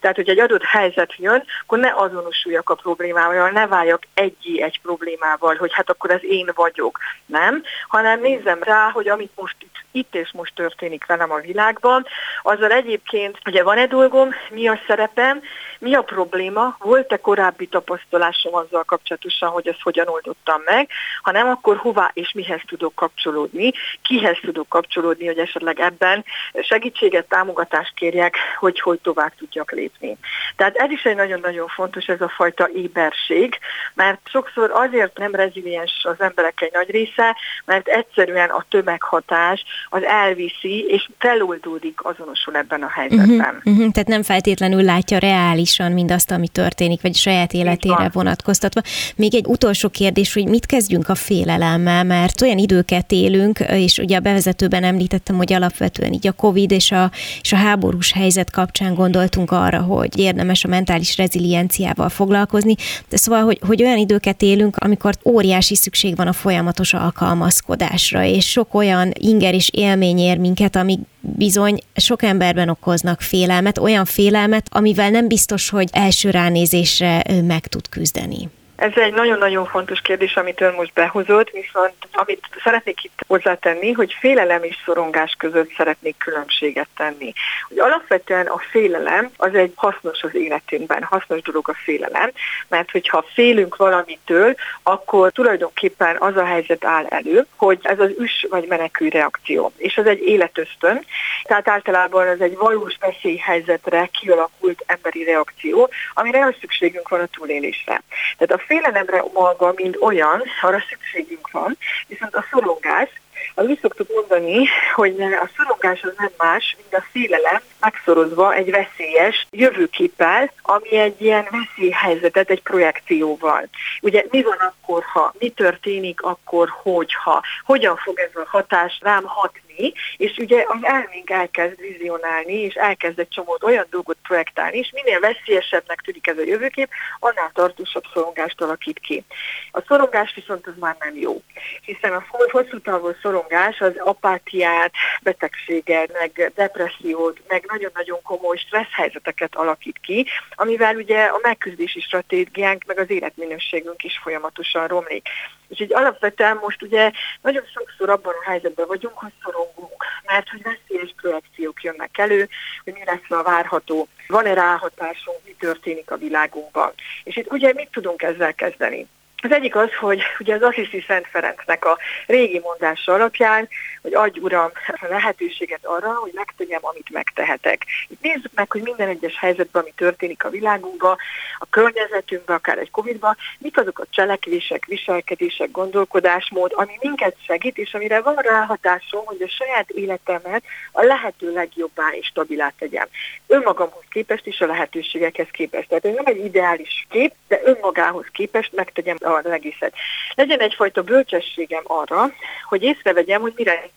Tehát, 0.00 0.16
hogy 0.16 0.28
egy 0.28 0.38
adott 0.38 0.64
helyzet 0.64 1.14
jön, 1.16 1.44
akkor 1.62 1.78
ne 1.78 1.92
azonosuljak 1.94 2.70
a 2.70 2.74
problémával, 2.74 3.50
ne 3.50 3.66
váljak 3.66 4.02
egyé 4.14 4.62
egy 4.62 4.80
problémával, 4.80 5.56
hogy 5.56 5.72
hát 5.72 5.90
akkor 5.90 6.10
ez 6.10 6.24
én 6.24 6.50
vagyok, 6.54 6.98
nem, 7.26 7.62
hanem 7.88 8.20
nézzem 8.20 8.62
rá, 8.62 8.77
hogy 8.86 9.08
amit 9.08 9.32
most 9.34 9.56
itt 9.92 10.14
és 10.14 10.30
most 10.32 10.54
történik 10.54 11.06
velem 11.06 11.30
a 11.30 11.40
világban, 11.40 12.06
azzal 12.42 12.70
egyébként 12.70 13.38
ugye 13.46 13.62
van-e 13.62 13.86
dolgom, 13.86 14.28
mi 14.50 14.68
a 14.68 14.80
szerepem, 14.86 15.40
mi 15.78 15.94
a 15.94 16.02
probléma, 16.02 16.76
volt-e 16.78 17.16
korábbi 17.16 17.66
tapasztalásom 17.66 18.54
azzal 18.54 18.84
kapcsolatosan, 18.84 19.48
hogy 19.48 19.68
ezt 19.68 19.82
hogyan 19.82 20.08
oldottam 20.08 20.62
meg, 20.64 20.90
ha 21.22 21.30
nem, 21.30 21.48
akkor 21.48 21.76
hová 21.76 22.10
és 22.12 22.32
mihez 22.32 22.60
tudok 22.66 22.94
kapcsolódni, 22.94 23.72
kihez 24.02 24.38
tudok 24.40 24.68
kapcsolódni, 24.68 25.26
hogy 25.26 25.38
esetleg 25.38 25.80
ebben 25.80 26.24
segítséget, 26.60 27.28
támogatást 27.28 27.94
kérjek, 27.94 28.36
hogy 28.58 28.80
hogy 28.80 28.98
tovább 29.00 29.32
tudjak 29.38 29.72
lépni. 29.72 30.16
Tehát 30.56 30.76
ez 30.76 30.90
is 30.90 31.02
egy 31.02 31.16
nagyon-nagyon 31.16 31.68
fontos, 31.68 32.06
ez 32.06 32.20
a 32.20 32.28
fajta 32.28 32.68
éberség, 32.74 33.58
mert 33.94 34.20
sokszor 34.24 34.70
azért 34.70 35.18
nem 35.18 35.34
reziliens 35.34 35.92
az 36.02 36.20
emberek 36.20 36.60
egy 36.60 36.72
nagy 36.72 36.90
része, 36.90 37.36
mert 37.64 37.88
egyszerűen 37.88 38.50
a 38.58 38.64
tömeghatás 38.68 39.64
az 39.88 40.02
elviszi, 40.04 40.84
és 40.88 41.08
feloldódik, 41.18 42.04
azonosul 42.04 42.56
ebben 42.56 42.82
a 42.82 42.88
helyzetben. 42.88 43.54
Uh-huh, 43.54 43.72
uh-huh, 43.74 43.92
tehát 43.92 44.08
nem 44.08 44.22
feltétlenül 44.22 44.82
látja 44.82 45.18
reálisan 45.18 45.92
mindazt, 45.92 46.30
ami 46.30 46.48
történik, 46.48 47.02
vagy 47.02 47.14
saját 47.14 47.52
életére 47.52 48.10
vonatkoztatva. 48.12 48.80
Még 49.16 49.34
egy 49.34 49.46
utolsó 49.46 49.88
kérdés, 49.88 50.32
hogy 50.32 50.48
mit 50.48 50.66
kezdjünk 50.66 51.08
a 51.08 51.14
félelemmel, 51.14 52.04
mert 52.04 52.40
olyan 52.40 52.58
időket 52.58 53.12
élünk, 53.12 53.58
és 53.58 53.98
ugye 53.98 54.16
a 54.16 54.20
bevezetőben 54.20 54.84
említettem, 54.84 55.36
hogy 55.36 55.52
alapvetően 55.52 56.12
így 56.12 56.26
a 56.26 56.32
Covid 56.32 56.70
és 56.70 56.92
a, 56.92 57.10
és 57.40 57.52
a 57.52 57.56
háborús 57.56 58.12
helyzet 58.12 58.50
kapcsán 58.50 58.94
gondoltunk 58.94 59.50
arra, 59.50 59.80
hogy 59.80 60.18
érdemes 60.18 60.64
a 60.64 60.68
mentális 60.68 61.16
rezilienciával 61.16 62.08
foglalkozni, 62.08 62.74
de 63.08 63.16
szóval, 63.16 63.42
hogy, 63.42 63.58
hogy 63.66 63.82
olyan 63.82 63.98
időket 63.98 64.42
élünk, 64.42 64.76
amikor 64.76 65.14
óriási 65.24 65.74
szükség 65.74 66.16
van 66.16 66.26
a 66.26 66.32
folyamatos 66.32 66.94
alkalmazkodásra, 66.94 68.24
és 68.24 68.47
sok 68.50 68.74
olyan 68.74 69.12
inger 69.14 69.54
és 69.54 69.70
élmény 69.72 70.18
ér 70.18 70.38
minket, 70.38 70.76
ami 70.76 70.98
bizony 71.20 71.80
sok 71.94 72.22
emberben 72.22 72.68
okoznak 72.68 73.20
félelmet, 73.20 73.78
olyan 73.78 74.04
félelmet, 74.04 74.66
amivel 74.70 75.10
nem 75.10 75.28
biztos, 75.28 75.68
hogy 75.68 75.88
első 75.92 76.30
ránézésre 76.30 77.24
meg 77.46 77.66
tud 77.66 77.88
küzdeni. 77.88 78.48
Ez 78.78 78.92
egy 78.94 79.12
nagyon-nagyon 79.12 79.66
fontos 79.66 80.00
kérdés, 80.00 80.36
amit 80.36 80.60
ön 80.60 80.74
most 80.74 80.92
behozott, 80.92 81.50
viszont 81.50 81.94
amit 82.12 82.46
szeretnék 82.62 83.04
itt 83.04 83.20
hozzátenni, 83.26 83.92
hogy 83.92 84.16
félelem 84.20 84.62
és 84.62 84.76
szorongás 84.84 85.34
között 85.38 85.72
szeretnék 85.76 86.16
különbséget 86.18 86.88
tenni. 86.96 87.32
Hogy 87.68 87.78
alapvetően 87.78 88.46
a 88.46 88.58
félelem 88.70 89.30
az 89.36 89.54
egy 89.54 89.72
hasznos 89.74 90.22
az 90.22 90.34
életünkben, 90.34 91.02
hasznos 91.02 91.42
dolog 91.42 91.68
a 91.68 91.74
félelem, 91.84 92.30
mert 92.68 92.90
hogyha 92.90 93.24
félünk 93.32 93.76
valamitől, 93.76 94.54
akkor 94.82 95.32
tulajdonképpen 95.32 96.16
az 96.18 96.36
a 96.36 96.44
helyzet 96.44 96.84
áll 96.84 97.06
elő, 97.06 97.46
hogy 97.56 97.78
ez 97.82 98.00
az 98.00 98.10
üs 98.18 98.46
vagy 98.50 98.66
menekül 98.68 99.08
reakció, 99.08 99.72
és 99.76 99.96
ez 99.96 100.06
egy 100.06 100.20
életösztön, 100.20 101.04
tehát 101.42 101.68
általában 101.68 102.26
ez 102.26 102.40
egy 102.40 102.56
valós 102.56 102.96
veszélyhelyzetre 103.00 104.08
kialakult 104.20 104.84
emberi 104.86 105.24
reakció, 105.24 105.90
amire 106.14 106.56
szükségünk 106.60 107.08
van 107.08 107.20
a 107.20 107.26
túlélésre. 107.26 108.02
Tehát 108.36 108.62
a 108.62 108.66
félelemre 108.68 109.24
maga, 109.32 109.72
mint 109.76 109.96
olyan, 110.00 110.42
arra 110.60 110.82
szükségünk 110.88 111.50
van, 111.50 111.76
viszont 112.06 112.34
a 112.34 112.44
szorongás, 112.50 113.08
az 113.54 113.66
úgy 113.66 113.78
szoktuk 113.80 114.08
mondani, 114.14 114.66
hogy 114.94 115.22
a 115.22 115.50
szorongás 115.56 116.02
az 116.02 116.12
nem 116.16 116.30
más, 116.36 116.76
mint 116.78 116.94
a 116.94 117.06
félelem 117.10 117.60
megszorozva 117.80 118.54
egy 118.54 118.70
veszélyes 118.70 119.46
jövőképpel, 119.50 120.52
ami 120.62 120.96
egy 120.96 121.22
ilyen 121.22 121.46
veszélyhelyzetet 121.50 122.50
egy 122.50 122.62
projekcióval. 122.62 123.68
Ugye 124.00 124.24
mi 124.30 124.42
van 124.42 124.58
akkor, 124.58 125.04
ha, 125.12 125.34
mi 125.38 125.48
történik 125.48 126.22
akkor, 126.22 126.68
hogyha, 126.82 127.42
hogyan 127.64 127.96
fog 127.96 128.18
ez 128.18 128.30
a 128.34 128.46
hatás 128.48 128.98
rám 129.02 129.24
hatni, 129.24 129.67
tenni, 129.78 129.92
és 130.16 130.36
ugye 130.36 130.64
az 130.66 130.78
elménk 130.82 131.30
elkezd 131.30 131.80
vizionálni, 131.80 132.52
és 132.52 132.74
elkezd 132.74 133.18
egy 133.18 133.28
csomó 133.28 133.58
olyan 133.60 133.86
dolgot 133.90 134.16
projektálni, 134.22 134.78
és 134.78 134.90
minél 134.92 135.20
veszélyesebbnek 135.20 136.00
tűnik 136.00 136.26
ez 136.26 136.38
a 136.38 136.44
jövőkép, 136.44 136.88
annál 137.18 137.50
tartósabb 137.54 138.04
szorongást 138.12 138.60
alakít 138.60 138.98
ki. 138.98 139.24
A 139.72 139.82
szorongás 139.86 140.34
viszont 140.34 140.66
az 140.66 140.74
már 140.78 140.96
nem 140.98 141.16
jó, 141.16 141.42
hiszen 141.82 142.12
a 142.12 142.24
hosszú 142.50 142.80
távú 142.80 143.10
szorongás 143.22 143.80
az 143.80 143.92
apátiát, 143.98 144.92
betegséget, 145.22 146.12
meg 146.12 146.52
depressziót, 146.54 147.40
meg 147.48 147.64
nagyon-nagyon 147.68 148.22
komoly 148.22 148.56
stressz 148.56 148.92
helyzeteket 148.92 149.56
alakít 149.56 149.98
ki, 150.02 150.26
amivel 150.54 150.96
ugye 150.96 151.24
a 151.24 151.38
megküzdési 151.42 152.00
stratégiánk, 152.00 152.84
meg 152.86 152.98
az 152.98 153.10
életminőségünk 153.10 154.02
is 154.02 154.18
folyamatosan 154.22 154.86
romlik. 154.86 155.28
És 155.68 155.80
így 155.80 155.94
alapvetően 155.94 156.56
most 156.56 156.82
ugye 156.82 157.10
nagyon 157.42 157.64
sokszor 157.74 158.10
abban 158.10 158.34
a 158.40 158.48
helyzetben 158.50 158.86
vagyunk, 158.86 159.18
hogy 159.18 159.32
szorongunk, 159.42 160.04
mert 160.24 160.48
hogy 160.48 160.62
veszélyes 160.62 161.14
projekciók 161.16 161.82
jönnek 161.82 162.18
elő, 162.18 162.48
hogy 162.84 162.92
mi 162.92 163.04
lesz 163.04 163.38
a 163.38 163.42
várható, 163.42 164.08
van-e 164.26 164.54
ráhatásunk, 164.54 165.38
mi 165.44 165.54
történik 165.58 166.10
a 166.10 166.16
világunkban. 166.16 166.92
És 167.24 167.36
itt 167.36 167.52
ugye 167.52 167.72
mit 167.72 167.90
tudunk 167.90 168.22
ezzel 168.22 168.54
kezdeni? 168.54 169.06
Az 169.42 169.52
egyik 169.52 169.76
az, 169.76 169.94
hogy 169.94 170.22
ugye 170.38 170.54
az 170.54 170.62
Assisi 170.62 171.04
Szent 171.06 171.26
Ferencnek 171.26 171.84
a 171.84 171.98
régi 172.26 172.58
mondása 172.58 173.12
alapján, 173.12 173.68
hogy 174.02 174.14
adj 174.14 174.38
Uram 174.40 174.70
a 174.86 175.06
lehetőséget 175.08 175.86
arra, 175.86 176.14
hogy 176.14 176.32
megtegyem, 176.34 176.80
amit 176.82 177.10
megtehetek. 177.12 177.84
Itt 178.08 178.22
nézzük 178.22 178.50
meg, 178.54 178.72
hogy 178.72 178.82
minden 178.82 179.08
egyes 179.08 179.38
helyzetben, 179.38 179.82
ami 179.82 179.92
történik 179.96 180.44
a 180.44 180.50
világunkban, 180.50 181.16
a 181.58 181.66
környezetünkben, 181.70 182.56
akár 182.56 182.78
egy 182.78 182.90
Covid-ban, 182.90 183.36
mik 183.58 183.78
azok 183.78 183.98
a 183.98 184.06
cselekvések, 184.10 184.84
viselkedések, 184.84 185.70
gondolkodásmód, 185.70 186.72
ami 186.74 186.98
minket 187.00 187.36
segít, 187.46 187.78
és 187.78 187.94
amire 187.94 188.20
van 188.20 188.34
ráhatásom, 188.34 189.24
hogy 189.24 189.42
a 189.42 189.48
saját 189.48 189.90
életemet 189.90 190.62
a 190.92 191.02
lehető 191.02 191.52
legjobbá 191.52 192.08
és 192.10 192.26
stabilá 192.26 192.72
tegyem. 192.78 193.06
Önmagamhoz 193.46 194.04
képest 194.10 194.46
is 194.46 194.60
a 194.60 194.66
lehetőségekhez 194.66 195.48
képest. 195.50 195.88
Tehát 195.88 196.04
ez 196.04 196.14
nem 196.14 196.26
egy 196.26 196.44
ideális 196.44 197.06
kép, 197.10 197.32
de 197.48 197.60
önmagához 197.64 198.26
képest 198.32 198.72
megtegyem 198.72 199.16
az 199.34 199.46
egészet. 199.46 199.94
Legyen 200.34 200.60
egyfajta 200.60 201.02
bölcsességem 201.02 201.82
arra, 201.86 202.32
hogy 202.64 202.82
észrevegyem, 202.82 203.40
hogy 203.40 203.52
mire 203.56 203.90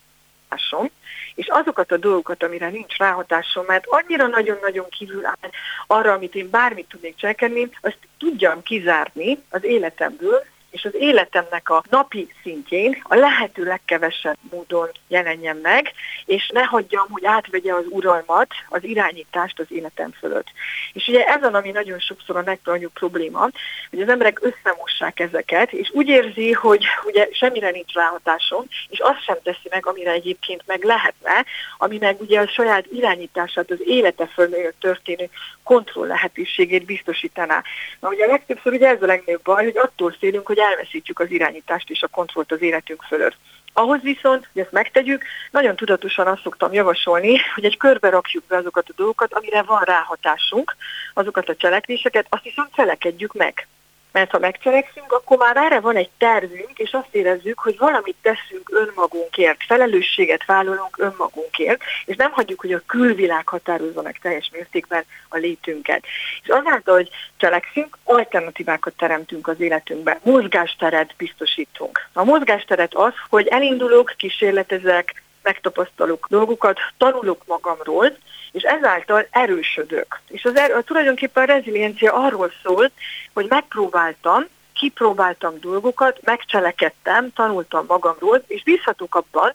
ráhatásom, 0.51 0.89
és 1.35 1.47
azokat 1.47 1.91
a 1.91 1.97
dolgokat, 1.97 2.43
amire 2.43 2.69
nincs 2.69 2.97
ráhatásom, 2.97 3.65
mert 3.67 3.85
annyira 3.87 4.27
nagyon-nagyon 4.27 4.89
kívül 4.89 5.25
áll 5.25 5.49
arra, 5.87 6.13
amit 6.13 6.35
én 6.35 6.49
bármit 6.49 6.87
tudnék 6.89 7.15
cselekedni, 7.15 7.69
azt 7.81 7.97
tudjam 8.17 8.63
kizárni 8.63 9.37
az 9.49 9.63
életemből, 9.63 10.45
és 10.71 10.85
az 10.85 10.95
életemnek 10.95 11.69
a 11.69 11.83
napi 11.89 12.33
szintjén 12.43 13.01
a 13.03 13.15
lehető 13.15 13.63
legkevesebb 13.63 14.37
módon 14.51 14.89
jelenjen 15.07 15.57
meg, 15.57 15.91
és 16.25 16.49
ne 16.53 16.63
hagyjam, 16.63 17.07
hogy 17.09 17.25
átvegye 17.25 17.73
az 17.73 17.85
uralmat, 17.89 18.47
az 18.69 18.83
irányítást 18.83 19.59
az 19.59 19.65
életem 19.69 20.11
fölött. 20.11 20.47
És 20.93 21.07
ugye 21.07 21.25
ez 21.25 21.43
az, 21.43 21.53
ami 21.53 21.71
nagyon 21.71 21.99
sokszor 21.99 22.37
a 22.37 22.43
legnagyobb 22.45 22.93
probléma, 22.93 23.49
hogy 23.89 24.01
az 24.01 24.09
emberek 24.09 24.39
összemossák 24.41 25.19
ezeket, 25.19 25.71
és 25.71 25.89
úgy 25.93 26.07
érzi, 26.07 26.51
hogy 26.51 26.85
ugye 27.05 27.27
semmire 27.31 27.69
nincs 27.69 27.93
ráhatásom, 27.93 28.65
és 28.89 28.99
azt 28.99 29.23
sem 29.23 29.37
teszi 29.43 29.67
meg, 29.69 29.85
amire 29.85 30.11
egyébként 30.11 30.63
meg 30.65 30.83
lehetne, 30.83 31.45
ami 31.77 31.97
meg 31.97 32.21
ugye 32.21 32.39
a 32.39 32.47
saját 32.47 32.85
irányítását, 32.85 33.71
az 33.71 33.79
élete 33.85 34.27
fölött 34.27 34.79
történő 34.79 35.29
kontroll 35.63 36.07
lehetőségét 36.07 36.85
biztosítaná. 36.85 37.63
Na 37.99 38.07
ugye 38.07 38.25
legtöbbször 38.25 38.73
ugye 38.73 38.87
ez 38.87 39.01
a 39.01 39.05
legnagyobb 39.05 39.41
baj, 39.43 39.63
hogy 39.63 39.77
attól 39.77 40.15
félünk, 40.19 40.47
hogy 40.47 40.59
elveszítjük 40.61 41.19
az 41.19 41.31
irányítást 41.31 41.89
és 41.89 42.01
a 42.01 42.07
kontrollt 42.07 42.51
az 42.51 42.61
életünk 42.61 43.03
fölött. 43.03 43.35
Ahhoz 43.73 44.01
viszont, 44.01 44.49
hogy 44.53 44.61
ezt 44.61 44.71
megtegyük, 44.71 45.23
nagyon 45.51 45.75
tudatosan 45.75 46.27
azt 46.27 46.41
szoktam 46.41 46.73
javasolni, 46.73 47.37
hogy 47.55 47.65
egy 47.65 47.77
körbe 47.77 48.09
rakjuk 48.09 48.43
be 48.47 48.57
azokat 48.57 48.89
a 48.89 48.93
dolgokat, 48.95 49.33
amire 49.33 49.61
van 49.61 49.81
ráhatásunk, 49.81 50.75
azokat 51.13 51.49
a 51.49 51.55
cselekvéseket, 51.55 52.25
azt 52.29 52.43
viszont 52.43 52.75
cselekedjük 52.75 53.33
meg. 53.33 53.67
Mert 54.11 54.31
ha 54.31 54.39
megcselekszünk, 54.39 55.11
akkor 55.11 55.37
már 55.37 55.57
erre 55.57 55.79
van 55.79 55.95
egy 55.95 56.09
tervünk, 56.17 56.79
és 56.79 56.91
azt 56.91 57.15
érezzük, 57.15 57.59
hogy 57.59 57.77
valamit 57.77 58.15
teszünk 58.21 58.69
önmagunkért, 58.71 59.63
felelősséget 59.67 60.45
vállalunk 60.45 60.97
önmagunkért, 60.97 61.81
és 62.05 62.15
nem 62.15 62.31
hagyjuk, 62.31 62.61
hogy 62.61 62.73
a 62.73 62.81
külvilág 62.85 63.47
határozza 63.47 64.01
meg 64.01 64.19
teljes 64.21 64.49
mértékben 64.53 65.03
a 65.29 65.37
létünket. 65.37 66.03
És 66.43 66.49
azáltal, 66.49 66.95
hogy 66.95 67.09
cselekszünk, 67.37 67.97
alternatívákat 68.03 68.93
teremtünk 68.97 69.47
az 69.47 69.59
életünkben, 69.59 70.19
mozgásteret 70.23 71.13
biztosítunk. 71.17 72.09
A 72.13 72.23
mozgásteret 72.23 72.93
az, 72.93 73.13
hogy 73.29 73.47
elindulok, 73.47 74.13
kísérletezek, 74.17 75.23
megtapasztalok 75.43 76.25
dolgokat, 76.29 76.79
tanulok 76.97 77.41
magamról, 77.45 78.17
és 78.51 78.63
ezáltal 78.63 79.27
erősödök. 79.31 80.19
És 80.27 80.45
az 80.45 80.55
er, 80.55 80.83
tulajdonképpen 80.85 81.43
a 81.43 81.53
reziliencia 81.53 82.13
arról 82.13 82.51
szól, 82.63 82.91
hogy 83.33 83.45
megpróbáltam, 83.49 84.45
kipróbáltam 84.73 85.59
dolgokat, 85.59 86.19
megcselekedtem, 86.23 87.33
tanultam 87.33 87.85
magamról, 87.87 88.43
és 88.47 88.63
bízhatok 88.63 89.15
abban, 89.15 89.53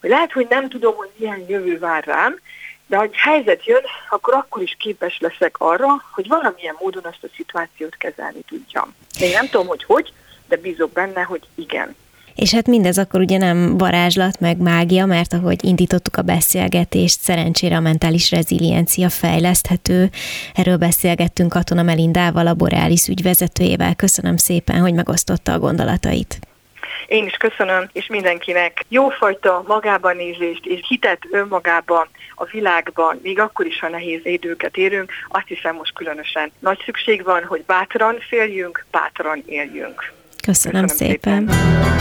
hogy 0.00 0.10
lehet, 0.10 0.32
hogy 0.32 0.46
nem 0.50 0.68
tudom, 0.68 0.94
hogy 0.94 1.10
milyen 1.16 1.44
jövő 1.48 1.78
vár 1.78 2.04
rám, 2.04 2.40
de 2.86 2.96
ha 2.96 3.02
egy 3.02 3.16
helyzet 3.16 3.64
jön, 3.64 3.82
akkor 4.08 4.34
akkor 4.34 4.62
is 4.62 4.76
képes 4.78 5.18
leszek 5.18 5.54
arra, 5.58 5.86
hogy 6.12 6.28
valamilyen 6.28 6.76
módon 6.78 7.04
azt 7.04 7.24
a 7.24 7.34
szituációt 7.36 7.96
kezelni 7.96 8.40
tudjam. 8.48 8.94
Még 9.20 9.32
nem 9.32 9.48
tudom, 9.48 9.66
hogy 9.66 9.84
hogy, 9.84 10.12
de 10.48 10.56
bízok 10.56 10.92
benne, 10.92 11.22
hogy 11.22 11.42
igen. 11.54 11.96
És 12.34 12.54
hát 12.54 12.66
mindez 12.66 12.98
akkor 12.98 13.20
ugye 13.20 13.38
nem 13.38 13.78
varázslat, 13.78 14.40
meg 14.40 14.58
mágia, 14.58 15.06
mert 15.06 15.32
ahogy 15.32 15.64
indítottuk 15.64 16.16
a 16.16 16.22
beszélgetést, 16.22 17.20
szerencsére 17.20 17.76
a 17.76 17.80
mentális 17.80 18.30
reziliencia 18.30 19.08
fejleszthető. 19.08 20.10
Erről 20.54 20.76
beszélgettünk 20.76 21.50
Katona 21.52 21.82
Melindával, 21.82 22.46
a 22.46 22.54
Borealis 22.54 23.08
ügyvezetőjével. 23.08 23.94
Köszönöm 23.94 24.36
szépen, 24.36 24.80
hogy 24.80 24.94
megosztotta 24.94 25.52
a 25.52 25.58
gondolatait. 25.58 26.38
Én 27.06 27.24
is 27.24 27.32
köszönöm, 27.32 27.88
és 27.92 28.06
mindenkinek 28.06 28.84
jófajta 28.88 29.64
magában 29.66 30.16
nézést 30.16 30.66
és 30.66 30.80
hitet 30.88 31.18
önmagában, 31.30 32.08
a 32.34 32.44
világban, 32.44 33.18
még 33.22 33.38
akkor 33.38 33.66
is, 33.66 33.78
ha 33.78 33.88
nehéz 33.88 34.20
időket 34.22 34.76
érünk, 34.76 35.12
azt 35.28 35.46
hiszem 35.46 35.74
most 35.74 35.94
különösen 35.94 36.52
nagy 36.58 36.82
szükség 36.84 37.24
van, 37.24 37.44
hogy 37.44 37.64
bátran 37.66 38.16
féljünk, 38.28 38.86
bátran 38.90 39.42
éljünk. 39.46 40.12
Köszönöm, 40.42 40.86
Köszönöm 40.86 40.86
szépen. 40.86 41.48
szépen. 41.48 41.99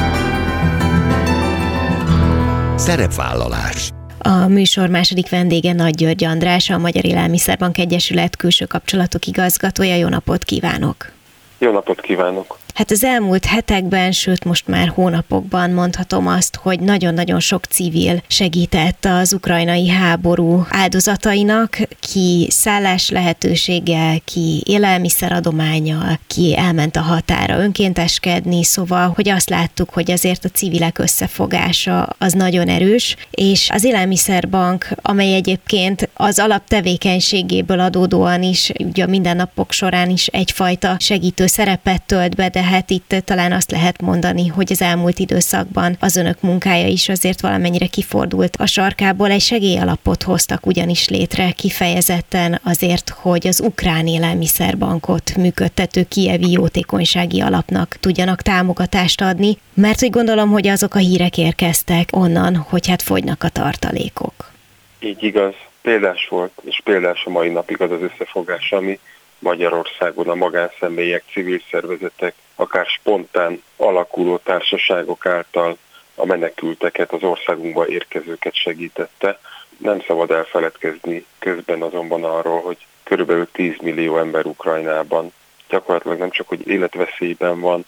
Szerepvállalás 2.80 3.90
a 4.20 4.48
műsor 4.48 4.90
második 4.90 5.30
vendége 5.30 5.74
Nagy 5.74 5.96
György 5.96 6.24
András, 6.24 6.70
a 6.70 6.78
Magyar 6.78 7.06
Élelmiszerbank 7.06 7.78
Egyesület 7.78 8.36
külső 8.36 8.66
kapcsolatok 8.66 9.26
igazgatója. 9.26 9.96
Jó 9.96 10.08
napot 10.08 10.44
kívánok! 10.44 11.12
Jó 11.58 11.72
napot 11.72 12.02
kívánok! 12.02 12.58
Hát 12.80 12.92
az 12.92 13.04
elmúlt 13.04 13.46
hetekben, 13.46 14.12
sőt 14.12 14.46
most 14.46 14.68
már 14.68 14.88
hónapokban 14.88 15.70
mondhatom 15.70 16.28
azt, 16.28 16.56
hogy 16.56 16.80
nagyon-nagyon 16.80 17.40
sok 17.40 17.66
civil 17.66 18.24
segített 18.28 19.06
az 19.06 19.34
ukrajnai 19.34 19.90
háború 19.90 20.66
áldozatainak, 20.70 21.78
ki 22.00 22.48
szállás 22.50 23.10
lehetőséggel, 23.10 24.20
ki 24.26 24.64
élelmiszeradományjal, 24.66 26.20
ki 26.28 26.58
elment 26.58 26.96
a 26.96 27.02
határa 27.02 27.60
önkénteskedni, 27.60 28.64
szóval, 28.64 29.12
hogy 29.16 29.30
azt 29.30 29.50
láttuk, 29.50 29.90
hogy 29.90 30.12
azért 30.12 30.46
a 30.46 30.50
civilek 30.50 30.98
összefogása 30.98 32.16
az 32.18 32.34
nagyon 32.34 32.68
erős, 32.68 33.16
és 33.32 33.70
az 33.74 33.84
élelmiszerbank, 33.84 34.88
amely 35.02 35.34
egyébként 35.36 36.10
az 36.14 36.40
alaptevékenységéből 36.40 37.80
adódóan 37.80 38.44
is, 38.44 38.72
ugye 38.78 39.04
a 39.04 39.08
mindennapok 39.08 39.72
során 39.72 40.10
is 40.10 40.28
egyfajta 40.28 40.96
segítő 41.00 41.48
szerepet 41.48 42.02
tölt 42.02 42.36
be, 42.36 42.50
de 42.50 42.68
hát 42.70 42.90
itt 42.90 43.16
talán 43.26 43.52
azt 43.52 43.72
lehet 43.72 44.02
mondani, 44.02 44.48
hogy 44.48 44.72
az 44.72 44.82
elmúlt 44.82 45.20
időszakban 45.20 45.98
az 46.00 46.16
önök 46.16 46.42
munkája 46.42 46.88
is 46.88 47.10
azért 47.10 47.42
valamennyire 47.42 47.86
kifordult 47.86 48.56
a 48.56 48.66
sarkából. 48.66 49.32
Egy 49.32 49.42
segélyalapot 49.42 50.24
hoztak 50.24 50.66
ugyanis 50.66 51.10
létre 51.10 51.52
kifejezetten 51.52 52.60
azért, 52.64 53.10
hogy 53.10 53.48
az 53.48 53.62
ukrán 53.62 54.08
élelmiszerbankot 54.08 55.36
működtető 55.36 56.04
kievi 56.04 56.52
jótékonysági 56.52 57.42
alapnak 57.42 57.98
tudjanak 58.00 58.42
támogatást 58.42 59.22
adni, 59.22 59.58
mert 59.74 60.04
úgy 60.04 60.10
gondolom, 60.10 60.50
hogy 60.50 60.68
azok 60.68 60.96
a 60.96 61.00
hírek 61.00 61.38
érkeztek 61.38 62.10
onnan, 62.12 62.56
hogy 62.56 62.88
hát 62.88 63.02
fogynak 63.02 63.44
a 63.44 63.50
tartalékok. 63.50 64.52
Így 65.00 65.24
igaz, 65.24 65.54
példás 65.82 66.28
volt, 66.30 66.52
és 66.64 66.82
példás 66.84 67.26
a 67.26 67.30
mai 67.30 67.50
napig 67.50 67.82
az 67.82 67.92
az 67.92 68.02
összefogás, 68.02 68.72
ami 68.72 69.00
Magyarországon 69.39 70.29
a 70.29 70.36
magánszemélyek, 70.36 71.24
civil 71.31 71.62
szervezetek, 71.72 72.34
akár 72.55 72.86
spontán 72.86 73.63
alakuló 73.75 74.38
társaságok 74.38 75.25
által 75.25 75.77
a 76.15 76.25
menekülteket, 76.25 77.12
az 77.12 77.24
országunkba 77.24 77.88
érkezőket 77.88 78.55
segítette. 78.55 79.39
Nem 79.77 80.01
szabad 80.08 80.31
elfeledkezni 80.31 81.25
közben 81.39 81.81
azonban 81.81 82.24
arról, 82.24 82.62
hogy 82.62 82.77
körülbelül 83.03 83.48
10 83.51 83.75
millió 83.81 84.17
ember 84.17 84.46
Ukrajnában 84.46 85.31
gyakorlatilag 85.69 86.17
nem 86.17 86.29
csak, 86.29 86.48
hogy 86.48 86.67
életveszélyben 86.67 87.60
van, 87.60 87.86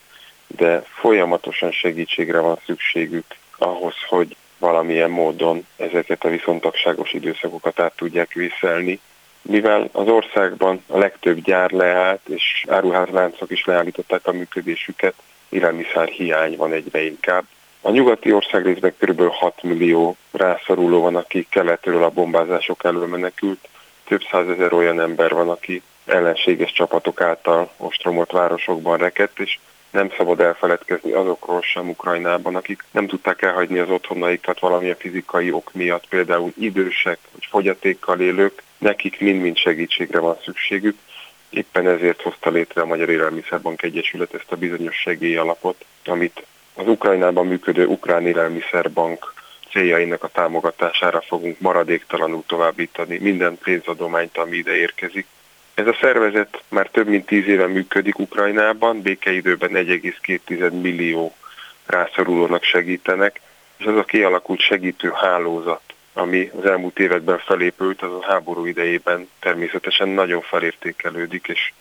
de 0.48 0.81
folyamatosan 0.81 1.72
segítségre 1.72 2.39
van 2.39 2.60
szükségük 2.65 3.25
ahhoz, 3.58 3.96
hogy 4.08 4.36
valamilyen 4.58 5.10
módon 5.10 5.65
ezeket 5.77 6.24
a 6.24 6.29
viszontagságos 6.29 7.13
időszakokat 7.13 7.79
át 7.79 7.96
tudják 7.96 8.34
viszelni, 8.34 9.00
mivel 9.42 9.90
az 9.92 10.08
országban 10.08 10.84
a 10.88 10.98
legtöbb 10.98 11.42
gyár 11.44 11.72
leállt, 11.72 12.28
és 12.28 12.66
áruházláncok 12.68 13.52
is 13.52 13.66
leállították 13.66 14.28
a 14.28 14.32
működésüket, 14.32 15.14
élelmiszer 15.50 16.08
hiány 16.08 16.56
van 16.58 16.74
egyre 16.74 17.04
inkább. 17.04 17.44
A 17.82 17.92
nyugati 17.92 18.32
ország 18.32 18.66
részben 18.66 18.94
kb. 19.00 19.22
6 19.32 19.64
millió 19.64 20.16
rászoruló 20.32 21.02
van, 21.02 21.16
aki 21.16 21.48
keletről 21.50 22.04
a 22.04 22.10
bombázások 22.10 22.84
elől 22.84 23.08
menekült. 23.08 23.68
Több 24.08 24.22
százezer 24.32 24.74
olyan 24.74 25.00
ember 25.00 25.34
van, 25.34 25.50
aki 25.50 25.82
ellenséges 26.06 26.72
csapatok 26.72 27.22
által 27.22 27.72
ostromolt 27.78 28.32
városokban 28.32 28.98
rekedt, 28.98 29.40
és 29.40 29.60
nem 29.92 30.12
szabad 30.18 30.40
elfeledkezni 30.40 31.12
azokról 31.12 31.62
sem 31.62 31.90
Ukrajnában, 31.90 32.56
akik 32.56 32.84
nem 32.92 33.08
tudták 33.08 33.42
elhagyni 33.42 33.80
az 33.80 33.90
otthonaikat 33.90 34.60
valamilyen 34.60 34.96
fizikai 35.00 35.51
ok 35.51 35.74
miatt, 35.74 36.08
például 36.08 36.54
idősek 36.58 37.18
vagy 37.32 37.48
fogyatékkal 37.50 38.20
élők, 38.20 38.64
nekik 38.81 39.20
mind-mind 39.20 39.57
segítségre 39.57 40.20
van 40.20 40.37
szükségük. 40.44 40.98
Éppen 41.50 41.87
ezért 41.87 42.22
hozta 42.22 42.50
létre 42.50 42.81
a 42.81 42.85
Magyar 42.85 43.09
Élelmiszerbank 43.09 43.81
Egyesület 43.81 44.33
ezt 44.33 44.51
a 44.51 44.55
bizonyos 44.55 44.96
segélyalapot, 44.96 45.85
amit 46.05 46.46
az 46.74 46.87
Ukrajnában 46.87 47.48
működő 47.48 47.85
Ukrán 47.85 48.27
Élelmiszerbank 48.27 49.33
céljainak 49.72 50.24
a 50.24 50.27
támogatására 50.27 51.22
fogunk 51.22 51.59
maradéktalanul 51.59 52.44
továbbítani 52.48 53.17
minden 53.17 53.57
pénzadományt, 53.63 54.37
ami 54.37 54.57
ide 54.57 54.75
érkezik. 54.75 55.25
Ez 55.74 55.87
a 55.87 55.98
szervezet 56.01 56.63
már 56.67 56.87
több 56.87 57.07
mint 57.07 57.25
tíz 57.25 57.48
éve 57.48 57.67
működik 57.67 58.20
Ukrajnában, 58.20 59.01
békeidőben 59.01 59.70
1,2 59.74 60.81
millió 60.81 61.35
rászorulónak 61.85 62.63
segítenek, 62.63 63.41
és 63.77 63.85
az 63.85 63.98
a 63.98 64.03
kialakult 64.03 64.59
segítő 64.59 65.11
hálózat, 65.15 65.81
ami 66.14 66.52
az 66.58 66.66
elmúlt 66.66 67.00
években 67.00 67.38
felépült, 67.40 68.02
az 68.02 68.14
a 68.14 68.26
háború 68.26 68.66
idejében 68.66 69.30
természetesen 69.40 70.08
nagyon 70.08 70.42
felértékelődik, 70.42 71.48
és 71.48 71.74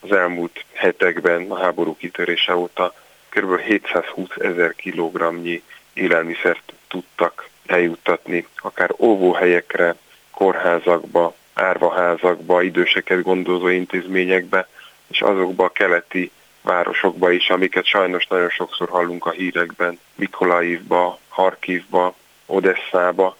az 0.00 0.12
elmúlt 0.12 0.64
hetekben 0.72 1.50
a 1.50 1.58
háború 1.58 1.96
kitörése 1.96 2.56
óta 2.56 2.94
kb. 3.28 3.60
720 3.60 4.28
ezer 4.36 4.74
kilogramnyi 4.74 5.62
élelmiszert 5.92 6.72
tudtak 6.88 7.48
eljuttatni, 7.66 8.46
akár 8.56 8.90
óvóhelyekre, 8.98 9.94
kórházakba, 10.30 11.34
árvaházakba, 11.54 12.62
időseket 12.62 13.22
gondozó 13.22 13.68
intézményekbe, 13.68 14.68
és 15.06 15.20
azokba 15.20 15.64
a 15.64 15.68
keleti 15.68 16.30
városokba 16.62 17.30
is, 17.30 17.50
amiket 17.50 17.84
sajnos 17.84 18.26
nagyon 18.26 18.48
sokszor 18.48 18.88
hallunk 18.88 19.26
a 19.26 19.30
hírekben, 19.30 19.98
Mikolaivba, 20.14 21.18
Harkivba, 21.28 22.14
Odesszába, 22.46 23.36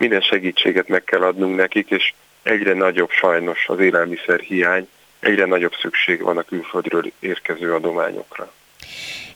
minden 0.00 0.20
segítséget 0.20 0.88
meg 0.88 1.04
kell 1.04 1.22
adnunk 1.22 1.56
nekik, 1.56 1.90
és 1.90 2.12
egyre 2.42 2.74
nagyobb 2.74 3.10
sajnos 3.10 3.68
az 3.68 3.78
élelmiszer 3.78 4.40
hiány, 4.40 4.88
egyre 5.20 5.44
nagyobb 5.44 5.72
szükség 5.80 6.22
van 6.22 6.36
a 6.36 6.42
külföldről 6.42 7.12
érkező 7.20 7.74
adományokra. 7.74 8.52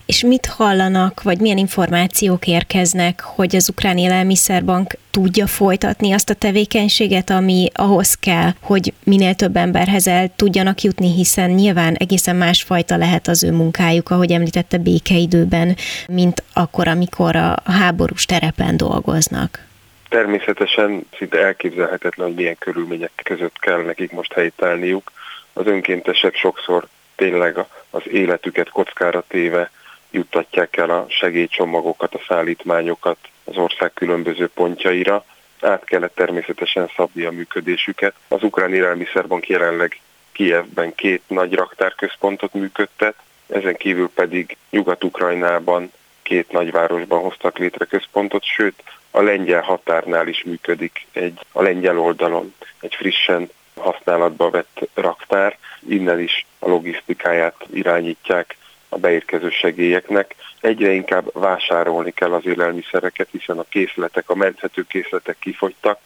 És 0.05 0.23
mit 0.23 0.45
hallanak, 0.45 1.21
vagy 1.21 1.39
milyen 1.39 1.57
információk 1.57 2.47
érkeznek, 2.47 3.21
hogy 3.21 3.55
az 3.55 3.69
Ukrán 3.69 3.97
Élelmiszerbank 3.97 4.93
tudja 5.11 5.47
folytatni 5.47 6.11
azt 6.11 6.29
a 6.29 6.33
tevékenységet, 6.33 7.29
ami 7.29 7.69
ahhoz 7.73 8.13
kell, 8.13 8.49
hogy 8.61 8.93
minél 9.03 9.33
több 9.33 9.55
emberhez 9.55 10.07
el 10.07 10.31
tudjanak 10.35 10.81
jutni, 10.81 11.13
hiszen 11.13 11.49
nyilván 11.49 11.93
egészen 11.93 12.35
másfajta 12.35 12.97
lehet 12.97 13.27
az 13.27 13.43
ő 13.43 13.51
munkájuk, 13.51 14.09
ahogy 14.09 14.31
említette 14.31 14.77
békeidőben, 14.77 15.77
mint 16.07 16.43
akkor, 16.53 16.87
amikor 16.87 17.35
a 17.35 17.55
háborús 17.65 18.25
terepen 18.25 18.77
dolgoznak. 18.77 19.65
Természetesen 20.09 21.07
szinte 21.17 21.39
elképzelhetetlen, 21.39 22.27
hogy 22.27 22.35
milyen 22.35 22.57
körülmények 22.57 23.11
között 23.23 23.59
kell 23.59 23.81
nekik 23.81 24.11
most 24.11 24.33
helytállniuk. 24.33 25.11
Az 25.53 25.65
önkéntesek 25.65 26.35
sokszor 26.35 26.87
tényleg 27.15 27.57
az 27.89 28.01
életüket 28.07 28.69
kockára 28.69 29.23
téve 29.27 29.71
juttatják 30.11 30.77
el 30.77 30.89
a 30.89 31.05
segélycsomagokat, 31.09 32.13
a 32.13 32.21
szállítmányokat 32.27 33.17
az 33.43 33.57
ország 33.57 33.93
különböző 33.93 34.47
pontjaira. 34.47 35.25
Át 35.61 35.83
kellett 35.83 36.15
természetesen 36.15 36.91
szabni 36.95 37.23
a 37.23 37.31
működésüket. 37.31 38.13
Az 38.27 38.43
Ukrán 38.43 38.73
Élelmiszerbank 38.73 39.47
jelenleg 39.47 39.99
Kievben 40.31 40.95
két 40.95 41.21
nagy 41.27 41.53
raktárközpontot 41.53 42.53
működtet, 42.53 43.15
ezen 43.47 43.75
kívül 43.75 44.09
pedig 44.15 44.57
Nyugat-Ukrajnában 44.69 45.91
két 46.21 46.51
nagyvárosban 46.51 47.21
hoztak 47.21 47.57
létre 47.57 47.85
központot, 47.85 48.43
sőt 48.43 48.83
a 49.15 49.21
lengyel 49.21 49.61
határnál 49.61 50.27
is 50.27 50.43
működik 50.43 51.05
egy 51.11 51.39
a 51.51 51.61
lengyel 51.61 51.99
oldalon 51.99 52.53
egy 52.79 52.95
frissen 52.95 53.49
használatba 53.75 54.49
vett 54.49 54.89
raktár, 54.93 55.57
innen 55.87 56.19
is 56.19 56.45
a 56.59 56.69
logisztikáját 56.69 57.55
irányítják 57.73 58.55
a 58.89 58.97
beérkező 58.97 59.49
segélyeknek. 59.49 60.35
Egyre 60.61 60.91
inkább 60.91 61.29
vásárolni 61.33 62.11
kell 62.11 62.33
az 62.33 62.45
élelmiszereket, 62.45 63.27
hiszen 63.31 63.57
a 63.59 63.65
készletek, 63.69 64.29
a 64.29 64.35
menthető 64.35 64.83
készletek 64.83 65.37
kifogytak. 65.39 65.99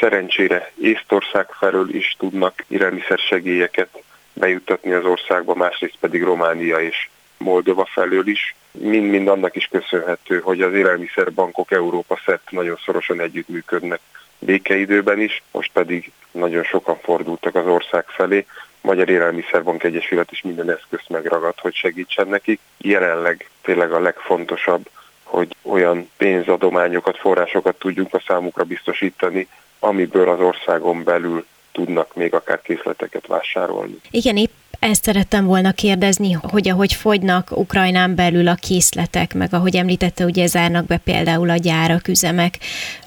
Szerencsére 0.00 0.72
Észtország 0.80 1.46
felől 1.50 1.94
is 1.94 2.14
tudnak 2.18 2.64
élelmiszer 2.68 3.18
segélyeket 3.18 4.02
bejuttatni 4.32 4.92
az 4.92 5.04
országba, 5.04 5.54
másrészt 5.54 5.96
pedig 6.00 6.22
Románia 6.22 6.76
és 6.76 7.08
Moldova 7.38 7.84
felől 7.84 8.26
is. 8.26 8.54
Mind-mind 8.70 9.28
annak 9.28 9.56
is 9.56 9.68
köszönhető, 9.70 10.40
hogy 10.40 10.60
az 10.60 10.72
élelmiszerbankok 10.72 11.70
Európa 11.70 12.20
szert 12.24 12.50
nagyon 12.50 12.78
szorosan 12.84 13.20
együttműködnek 13.20 14.00
békeidőben 14.38 15.20
is, 15.20 15.42
most 15.52 15.70
pedig 15.72 16.12
nagyon 16.30 16.62
sokan 16.62 16.98
fordultak 17.02 17.54
az 17.54 17.66
ország 17.66 18.04
felé. 18.06 18.46
Magyar 18.80 19.08
Élelmiszerbank 19.08 19.82
Egyesület 19.82 20.32
is 20.32 20.42
minden 20.42 20.70
eszközt 20.70 21.08
megragad, 21.08 21.58
hogy 21.58 21.74
segítsen 21.74 22.28
nekik. 22.28 22.60
Jelenleg 22.78 23.50
tényleg 23.62 23.92
a 23.92 24.00
legfontosabb, 24.00 24.88
hogy 25.22 25.56
olyan 25.62 26.10
pénzadományokat, 26.16 27.18
forrásokat 27.18 27.78
tudjunk 27.78 28.14
a 28.14 28.22
számukra 28.26 28.64
biztosítani, 28.64 29.48
amiből 29.78 30.28
az 30.28 30.40
országon 30.40 31.04
belül 31.04 31.46
tudnak 31.72 32.14
még 32.14 32.34
akár 32.34 32.62
készleteket 32.62 33.26
vásárolni. 33.26 34.00
Igen, 34.10 34.36
épp 34.36 34.50
ezt 34.78 35.04
szerettem 35.04 35.44
volna 35.44 35.72
kérdezni, 35.72 36.32
hogy 36.32 36.68
ahogy 36.68 36.92
fogynak 36.92 37.50
Ukrajnán 37.56 38.14
belül 38.14 38.48
a 38.48 38.54
készletek, 38.54 39.34
meg 39.34 39.54
ahogy 39.54 39.76
említette, 39.76 40.24
ugye 40.24 40.46
zárnak 40.46 40.86
be 40.86 40.96
például 40.96 41.50
a 41.50 41.56
gyárak, 41.56 42.08
üzemek, 42.08 42.58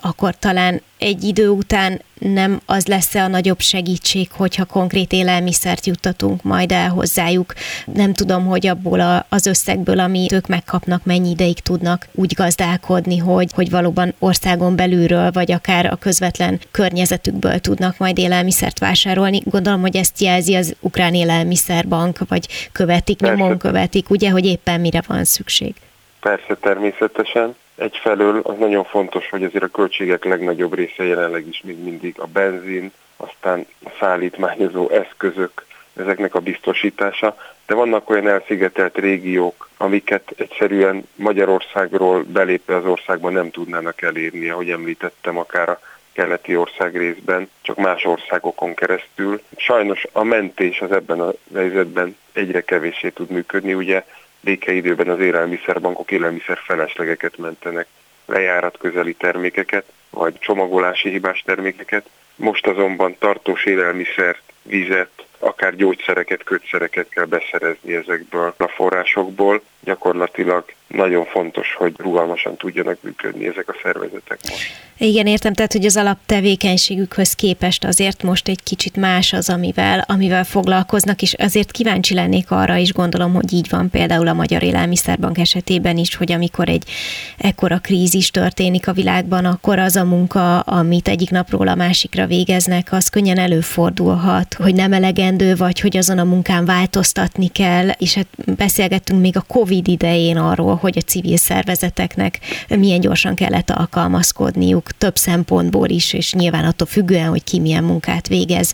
akkor 0.02 0.36
talán 0.38 0.82
egy 0.98 1.24
idő 1.24 1.50
után 1.50 2.02
nem 2.20 2.62
az 2.66 2.86
lesz 2.86 3.16
a 3.16 3.28
nagyobb 3.28 3.60
segítség, 3.60 4.32
hogyha 4.32 4.66
konkrét 4.66 5.12
élelmiszert 5.12 5.86
juttatunk 5.86 6.44
majd 6.44 6.72
el 6.72 6.90
hozzájuk. 6.90 7.54
Nem 7.94 8.14
tudom, 8.14 8.46
hogy 8.46 8.68
abból 8.68 9.26
az 9.30 9.46
összegből, 9.46 10.00
ami 10.00 10.28
ők 10.32 10.48
megkapnak, 10.48 11.06
mennyi 11.06 11.30
ideig 11.30 11.60
tudnak 11.60 12.08
úgy 12.14 12.34
gazdálkodni, 12.34 13.18
hogy, 13.18 13.52
hogy 13.54 13.70
valóban 13.70 14.14
országon 14.20 14.76
belülről, 14.76 15.32
vagy 15.32 15.52
akár 15.52 15.86
a 15.86 15.96
közvetlen 15.96 16.60
környezetükből 16.72 17.60
tudnak 17.60 17.98
majd 17.98 18.18
élelmiszert 18.18 18.80
vásárolni. 18.80 19.42
Gondolom, 19.46 19.82
hogy 19.82 19.96
ezt 19.96 20.22
jelzi 20.22 20.56
az 20.56 20.76
ukrán 20.80 21.14
élelmiszerbank, 21.68 22.18
vagy 22.30 22.70
követik, 22.72 23.18
Persze. 23.18 23.36
nyomon 23.36 23.58
követik, 23.58 24.10
ugye, 24.10 24.30
hogy 24.30 24.46
éppen 24.46 24.80
mire 24.80 25.02
van 25.08 25.24
szükség. 25.24 25.74
Persze, 26.20 26.56
természetesen. 26.56 27.56
Egyfelől 27.76 28.40
az 28.44 28.58
nagyon 28.60 28.84
fontos, 28.84 29.30
hogy 29.30 29.44
azért 29.44 29.64
a 29.64 29.68
költségek 29.68 30.24
legnagyobb 30.26 30.74
része 30.74 31.04
jelenleg 31.04 31.48
is 31.48 31.62
még 31.66 31.84
mindig 31.84 32.16
a 32.20 32.26
benzin, 32.26 32.92
aztán 33.18 33.66
a 33.86 33.90
szállítmányozó 34.00 34.90
eszközök, 34.90 35.66
ezeknek 35.96 36.36
a 36.36 36.40
biztosítása, 36.40 37.38
de 37.66 37.74
vannak 37.74 38.10
olyan 38.10 38.28
elszigetelt 38.28 38.98
régiók, 38.98 39.70
amiket 39.78 40.34
egyszerűen 40.38 41.08
Magyarországról 41.16 42.24
belépve 42.24 42.76
az 42.76 42.86
országban 42.86 43.34
nem 43.34 43.52
tudnának 43.52 44.02
elérni, 44.02 44.50
ahogy 44.50 44.70
említettem, 44.70 45.38
akár 45.38 45.70
a 45.70 45.80
keleti 46.14 46.56
ország 46.56 46.98
részben, 46.98 47.50
csak 47.62 47.78
más 47.78 48.06
országokon 48.06 48.74
keresztül. 48.74 49.42
Sajnos 49.58 50.06
a 50.12 50.24
mentés 50.24 50.82
az 50.82 50.92
ebben 50.92 51.20
a 51.20 51.32
helyzetben 51.54 52.18
egyre 52.34 52.62
kevésé 52.62 53.10
tud 53.10 53.30
működni, 53.30 53.74
ugye 53.74 54.06
békeidőben 54.42 55.10
az 55.10 55.20
élelmiszerbankok 55.20 56.12
élelmiszer 56.12 56.58
feleslegeket 56.64 57.38
mentenek, 57.38 57.88
lejárat 58.26 58.78
közeli 58.78 59.14
termékeket, 59.14 59.86
vagy 60.10 60.40
csomagolási 60.40 61.10
hibás 61.10 61.44
termékeket. 61.46 62.10
Most 62.36 62.68
azonban 62.68 63.16
tartós 63.20 63.66
élelmiszert, 63.66 64.42
vizet, 64.62 65.26
akár 65.40 65.76
gyógyszereket, 65.76 66.44
kötszereket 66.44 67.10
kell 67.10 67.26
beszerezni 67.26 67.94
ezekből 67.94 68.54
a 68.58 68.68
forrásokból. 68.68 69.62
Gyakorlatilag 69.84 70.64
nagyon 70.88 71.26
fontos, 71.26 71.74
hogy 71.76 71.94
rugalmasan 71.98 72.56
tudjanak 72.56 72.98
működni 73.02 73.48
ezek 73.48 73.70
a 73.70 73.76
szervezetek 73.84 74.40
most. 74.50 74.88
Igen, 75.02 75.28
értem, 75.28 75.54
tehát 75.54 75.74
hogy 75.74 75.86
az 75.86 75.98
alaptevékenységükhöz 75.98 77.34
képest 77.34 77.84
azért 77.84 78.24
most 78.24 78.48
egy 78.48 78.64
kicsit 78.64 78.96
más 78.96 79.34
az, 79.34 79.50
amivel, 79.50 80.06
amivel 80.08 80.44
foglalkoznak, 80.44 81.22
és 81.22 81.34
azért 81.34 81.72
kíváncsi 81.72 82.14
lennék 82.14 82.52
arra 82.52 82.76
is, 82.76 82.94
gondolom, 82.94 83.34
hogy 83.34 83.54
így 83.54 83.70
van 83.70 83.90
például 83.90 84.28
a 84.28 84.34
Magyar 84.34 84.64
Élelmiszerbank 84.64 85.38
esetében 85.38 85.98
is, 85.98 86.16
hogy 86.16 86.32
amikor 86.32 86.70
egy 86.70 86.84
ekkora 87.38 87.78
krízis 87.78 88.32
történik 88.32 88.88
a 88.88 88.94
világban, 88.94 89.46
akkor 89.46 89.80
az 89.80 89.96
a 89.96 90.04
munka, 90.04 90.60
amit 90.60 91.08
egyik 91.08 91.30
napról 91.30 91.68
a 91.68 91.76
másikra 91.76 92.26
végeznek, 92.26 92.88
az 92.92 93.10
könnyen 93.10 93.38
előfordulhat, 93.38 94.54
hogy 94.54 94.76
nem 94.76 94.94
elegendő, 94.94 95.56
vagy 95.56 95.80
hogy 95.80 95.98
azon 95.98 96.18
a 96.18 96.24
munkán 96.24 96.66
változtatni 96.66 97.48
kell, 97.48 97.90
és 97.90 98.14
hát 98.14 98.28
beszélgettünk 98.58 99.22
még 99.22 99.38
a 99.38 99.44
COVID 99.48 99.69
idején 99.72 100.38
arról, 100.38 100.76
hogy 100.76 100.98
a 100.98 101.02
civil 101.02 101.38
szervezeteknek 101.38 102.40
milyen 102.70 103.00
gyorsan 103.00 103.36
kellett 103.36 103.70
alkalmazkodniuk 103.70 104.92
több 104.98 105.16
szempontból 105.16 105.88
is, 105.88 106.14
és 106.14 106.34
nyilván 106.34 106.66
attól 106.66 106.88
függően, 106.88 107.30
hogy 107.30 107.44
ki 107.44 107.60
milyen 107.60 107.84
munkát 107.84 108.28
végez 108.28 108.74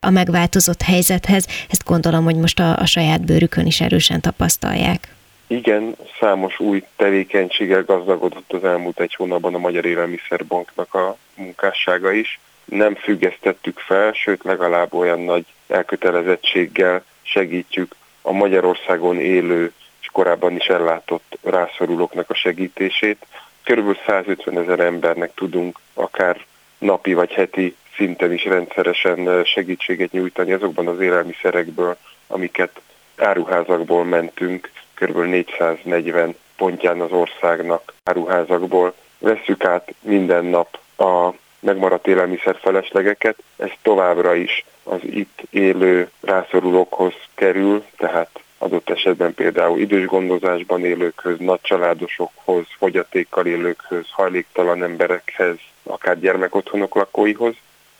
a 0.00 0.10
megváltozott 0.10 0.82
helyzethez. 0.82 1.46
Ezt 1.70 1.84
gondolom, 1.84 2.24
hogy 2.24 2.36
most 2.36 2.60
a, 2.60 2.78
a 2.78 2.86
saját 2.86 3.24
bőrükön 3.24 3.66
is 3.66 3.80
erősen 3.80 4.20
tapasztalják. 4.20 5.14
Igen, 5.46 5.96
számos 6.20 6.60
új 6.60 6.82
tevékenységgel 6.96 7.82
gazdagodott 7.82 8.52
az 8.52 8.64
elmúlt 8.64 9.00
egy 9.00 9.14
hónapban 9.14 9.54
a 9.54 9.58
Magyar 9.58 9.84
Élelmiszerbanknak 9.84 10.94
a 10.94 11.16
munkássága 11.34 12.12
is. 12.12 12.40
Nem 12.64 12.94
függesztettük 12.94 13.78
fel, 13.78 14.12
sőt 14.12 14.44
legalább 14.44 14.94
olyan 14.94 15.20
nagy 15.20 15.44
elkötelezettséggel 15.68 17.04
segítjük 17.22 17.94
a 18.22 18.32
Magyarországon 18.32 19.20
élő 19.20 19.72
korábban 20.16 20.56
is 20.56 20.66
ellátott 20.66 21.38
rászorulóknak 21.42 22.30
a 22.30 22.34
segítését. 22.34 23.26
Körülbelül 23.64 23.98
150 24.06 24.58
ezer 24.58 24.80
embernek 24.80 25.34
tudunk 25.34 25.78
akár 25.94 26.44
napi 26.78 27.14
vagy 27.14 27.32
heti 27.32 27.76
szinten 27.96 28.32
is 28.32 28.44
rendszeresen 28.44 29.44
segítséget 29.44 30.12
nyújtani 30.12 30.52
azokban 30.52 30.86
az 30.86 31.00
élelmiszerekből, 31.00 31.96
amiket 32.26 32.80
áruházakból 33.16 34.04
mentünk, 34.04 34.70
kb. 34.94 35.16
440 35.16 36.34
pontján 36.56 37.00
az 37.00 37.12
országnak 37.12 37.94
áruházakból. 38.04 38.94
Vesszük 39.18 39.64
át 39.64 39.94
minden 40.00 40.44
nap 40.44 40.78
a 40.96 41.30
megmaradt 41.60 42.06
élelmiszer 42.06 42.56
feleslegeket, 42.60 43.42
ez 43.56 43.70
továbbra 43.82 44.34
is 44.34 44.64
az 44.82 45.00
itt 45.02 45.42
élő 45.50 46.10
rászorulókhoz 46.20 47.14
kerül, 47.34 47.84
tehát 47.96 48.40
adott 48.58 48.90
esetben 48.90 49.34
például 49.34 49.78
idős 49.78 50.06
gondozásban 50.06 50.84
élőkhöz, 50.84 51.38
nagycsaládosokhoz, 51.38 52.64
fogyatékkal 52.78 53.46
élőkhöz, 53.46 54.06
hajléktalan 54.10 54.82
emberekhez, 54.82 55.56
akár 55.82 56.20
gyermekotthonok 56.20 56.94
lakóihoz, 56.94 57.54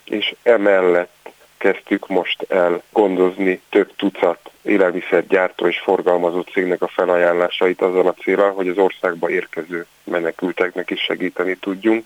és 0.05 0.35
emellett 0.43 1.29
kezdtük 1.57 2.07
most 2.07 2.45
el 2.49 2.81
gondozni 2.91 3.61
több 3.69 3.95
tucat 3.95 4.51
élelmiszergyártó 4.61 5.67
és 5.67 5.79
forgalmazó 5.79 6.41
cégnek 6.41 6.81
a 6.81 6.87
felajánlásait 6.87 7.81
azzal 7.81 8.07
a 8.07 8.13
célral, 8.13 8.51
hogy 8.51 8.67
az 8.67 8.77
országba 8.77 9.29
érkező 9.29 9.85
menekülteknek 10.03 10.89
is 10.89 11.01
segíteni 11.01 11.55
tudjunk. 11.55 12.05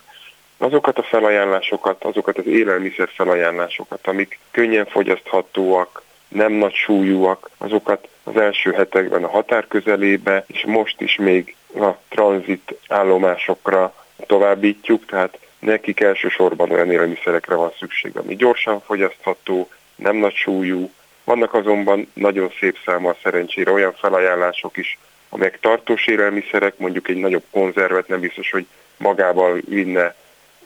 Azokat 0.58 0.98
a 0.98 1.04
felajánlásokat, 1.04 2.04
azokat 2.04 2.38
az 2.38 2.46
élelmiszer 2.46 3.10
felajánlásokat, 3.16 4.08
amik 4.08 4.40
könnyen 4.52 4.86
fogyaszthatóak, 4.86 6.04
nem 6.32 6.52
nagy 6.52 6.74
súlyúak, 6.74 7.50
azokat 7.58 8.08
az 8.24 8.38
első 8.38 8.72
hetekben 8.72 9.24
a 9.24 9.30
határ 9.30 9.67
közelébe, 9.67 10.44
és 10.48 10.63
most 10.65 11.02
is 11.02 11.15
még 11.15 11.56
a 11.76 11.89
tranzit 12.10 12.76
állomásokra 12.88 13.94
továbbítjuk, 14.28 15.06
tehát 15.06 15.38
nekik 15.60 16.00
elsősorban 16.00 16.72
olyan 16.72 16.91
élelmiszerekre 16.91 17.56
van 17.56 17.72
szükség, 17.80 18.17
ami 18.17 18.36
gyorsan 18.36 18.82
fogyasztható, 18.82 19.70
nem 19.96 20.15
nagy 20.15 20.34
súlyú. 20.34 20.91
Vannak 21.24 21.54
azonban 21.54 22.12
nagyon 22.13 22.52
szép 22.60 22.78
száma 22.86 23.15
szerencsére 23.24 23.72
olyan 23.72 23.94
felajánlások 23.94 24.78
is, 24.78 24.98
amelyek 25.30 25.60
tartós 25.60 26.08
élelmiszerek, 26.08 26.78
mondjuk 26.78 27.08
egy 27.08 27.17
nagyobb 27.17 27.44
konzervet 27.52 28.08
nem 28.08 28.20
biztos, 28.20 28.52
hogy 28.52 28.65
magával 28.98 29.60
vinne 29.65 30.15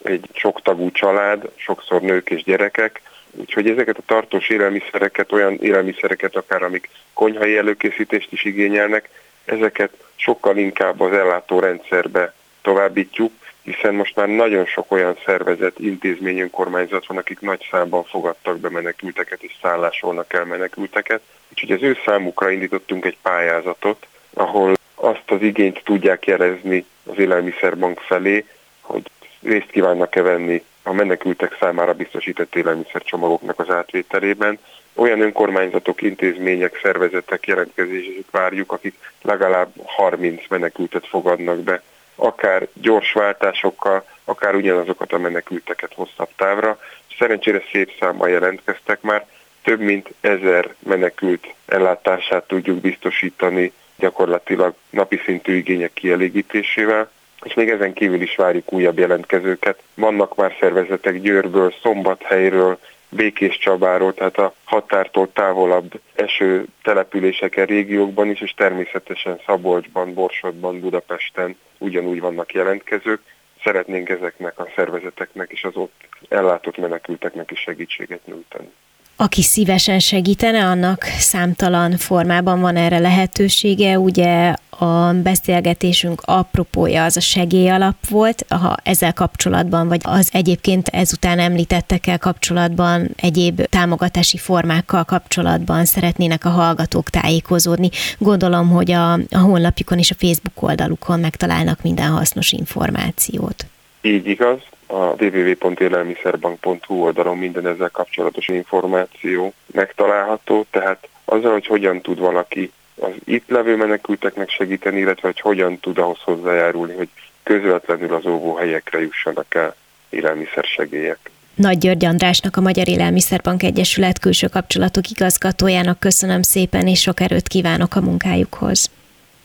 egy 0.03 0.29
soktagú 0.33 0.91
család, 0.91 1.49
sokszor 1.55 2.01
nők 2.01 2.29
és 2.29 2.43
gyerekek, 2.43 3.01
Úgyhogy 3.37 3.69
ezeket 3.69 3.97
a 3.97 4.03
tartós 4.05 4.49
élelmiszereket, 4.49 5.31
olyan 5.31 5.57
élelmiszereket 5.61 6.35
akár, 6.35 6.63
amik 6.63 6.89
konyhai 7.13 7.57
előkészítést 7.57 8.31
is 8.31 8.43
igényelnek, 8.43 9.09
ezeket 9.45 9.91
sokkal 10.15 10.57
inkább 10.57 10.99
az 10.99 11.13
ellátórendszerbe 11.13 12.33
továbbítjuk, 12.61 13.31
hiszen 13.61 13.93
most 13.93 14.15
már 14.15 14.27
nagyon 14.27 14.65
sok 14.65 14.91
olyan 14.91 15.17
szervezet, 15.25 15.79
intézmény, 15.79 16.39
önkormányzat 16.39 17.05
van, 17.05 17.17
akik 17.17 17.39
nagy 17.39 17.67
számban 17.71 18.03
fogadtak 18.03 18.59
be 18.59 18.69
menekülteket 18.69 19.43
és 19.43 19.55
szállásolnak 19.61 20.33
el 20.33 20.45
menekülteket. 20.45 21.21
Úgyhogy 21.49 21.71
az 21.71 21.81
ő 21.81 21.97
számukra 22.05 22.49
indítottunk 22.49 23.05
egy 23.05 23.17
pályázatot, 23.21 24.07
ahol 24.33 24.73
azt 24.95 25.31
az 25.31 25.41
igényt 25.41 25.81
tudják 25.83 26.25
jelezni 26.25 26.85
az 27.05 27.17
élelmiszerbank 27.17 27.99
felé, 27.99 28.45
hogy 28.81 29.09
részt 29.41 29.71
kívánnak-e 29.71 30.21
venni 30.21 30.63
a 30.87 30.93
menekültek 30.93 31.57
számára 31.59 31.93
biztosított 31.93 32.55
élelmiszercsomagoknak 32.55 33.59
az 33.59 33.69
átvételében. 33.69 34.59
Olyan 34.93 35.21
önkormányzatok, 35.21 36.01
intézmények, 36.01 36.79
szervezetek 36.81 37.47
jelentkezését 37.47 38.27
várjuk, 38.31 38.71
akik 38.71 38.95
legalább 39.21 39.69
30 39.85 40.41
menekültet 40.49 41.07
fogadnak 41.07 41.59
be, 41.59 41.81
akár 42.15 42.67
gyors 42.73 43.13
váltásokkal, 43.13 44.05
akár 44.23 44.55
ugyanazokat 44.55 45.13
a 45.13 45.17
menekülteket 45.17 45.93
hosszabb 45.93 46.29
távra. 46.35 46.79
Szerencsére 47.19 47.63
szép 47.71 47.91
számban 47.99 48.29
jelentkeztek 48.29 49.01
már, 49.01 49.25
több 49.63 49.79
mint 49.79 50.13
ezer 50.21 50.75
menekült 50.79 51.53
ellátását 51.65 52.47
tudjuk 52.47 52.77
biztosítani 52.77 53.71
gyakorlatilag 53.97 54.73
napi 54.89 55.21
szintű 55.25 55.55
igények 55.55 55.93
kielégítésével, 55.93 57.09
és 57.45 57.53
még 57.53 57.69
ezen 57.69 57.93
kívül 57.93 58.21
is 58.21 58.35
várjuk 58.35 58.73
újabb 58.73 58.99
jelentkezőket. 58.99 59.81
Vannak 59.93 60.35
már 60.35 60.55
szervezetek 60.59 61.21
Győrből, 61.21 61.73
Szombathelyről, 61.81 62.79
Békés 63.09 63.57
Csabáról, 63.57 64.13
tehát 64.13 64.37
a 64.37 64.53
határtól 64.63 65.31
távolabb 65.33 65.99
eső 66.15 66.65
településeken, 66.83 67.65
régiókban 67.65 68.29
is, 68.29 68.41
és 68.41 68.51
természetesen 68.51 69.39
Szabolcsban, 69.45 70.13
Borsodban, 70.13 70.79
Budapesten 70.79 71.57
ugyanúgy 71.77 72.19
vannak 72.19 72.53
jelentkezők. 72.53 73.21
Szeretnénk 73.63 74.09
ezeknek 74.09 74.59
a 74.59 74.67
szervezeteknek 74.75 75.51
és 75.51 75.63
az 75.63 75.75
ott 75.75 76.07
ellátott 76.29 76.77
menekülteknek 76.77 77.51
is 77.51 77.59
segítséget 77.59 78.25
nyújtani. 78.25 78.71
Aki 79.17 79.41
szívesen 79.41 79.99
segítene, 79.99 80.65
annak 80.65 81.03
számtalan 81.03 81.97
formában 81.97 82.61
van 82.61 82.75
erre 82.75 82.99
lehetősége. 82.99 83.99
Ugye 83.99 84.53
a 84.69 85.13
beszélgetésünk 85.13 86.21
apropója 86.25 87.03
az 87.03 87.17
a 87.17 87.19
segélyalap 87.19 87.95
volt, 88.09 88.45
ha 88.49 88.77
ezzel 88.83 89.13
kapcsolatban, 89.13 89.87
vagy 89.87 90.01
az 90.03 90.29
egyébként 90.33 90.87
ezután 90.87 91.39
említettekkel 91.39 92.17
kapcsolatban, 92.17 93.09
egyéb 93.15 93.61
támogatási 93.61 94.37
formákkal 94.37 95.03
kapcsolatban 95.03 95.85
szeretnének 95.85 96.45
a 96.45 96.49
hallgatók 96.49 97.09
tájékozódni. 97.09 97.89
Gondolom, 98.17 98.69
hogy 98.69 98.91
a, 98.91 99.13
a 99.13 99.37
honlapjukon 99.37 99.97
és 99.97 100.11
a 100.11 100.15
Facebook 100.17 100.61
oldalukon 100.61 101.19
megtalálnak 101.19 101.81
minden 101.81 102.09
hasznos 102.09 102.51
információt. 102.51 103.65
Így 104.01 104.27
igaz, 104.27 104.59
a 104.95 105.15
www.élelmiszerbank.hu 105.19 106.95
oldalon 106.95 107.37
minden 107.37 107.67
ezzel 107.67 107.89
kapcsolatos 107.89 108.47
információ 108.47 109.53
megtalálható, 109.65 110.65
tehát 110.69 111.07
azzal, 111.25 111.51
hogy 111.51 111.65
hogyan 111.65 112.01
tud 112.01 112.19
valaki 112.19 112.71
az 112.99 113.11
itt 113.25 113.49
levő 113.49 113.75
menekülteknek 113.75 114.49
segíteni, 114.49 114.99
illetve 114.99 115.27
hogy 115.27 115.39
hogyan 115.39 115.79
tud 115.79 115.97
ahhoz 115.97 116.19
hozzájárulni, 116.23 116.93
hogy 116.93 117.09
közvetlenül 117.43 118.13
az 118.13 118.25
óvóhelyekre 118.25 119.01
jussanak 119.01 119.55
el 119.55 119.75
élelmiszersegélyek. 120.09 121.31
Nagy 121.55 121.77
György 121.77 122.05
Andrásnak, 122.05 122.57
a 122.57 122.61
Magyar 122.61 122.87
Élelmiszerbank 122.87 123.63
Egyesület 123.63 124.19
külső 124.19 124.47
kapcsolatok 124.47 125.09
igazgatójának 125.09 125.99
köszönöm 125.99 126.41
szépen, 126.41 126.87
és 126.87 127.01
sok 127.01 127.19
erőt 127.19 127.47
kívánok 127.47 127.95
a 127.95 128.01
munkájukhoz. 128.01 128.89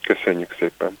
Köszönjük 0.01 0.55
szépen! 0.59 1.00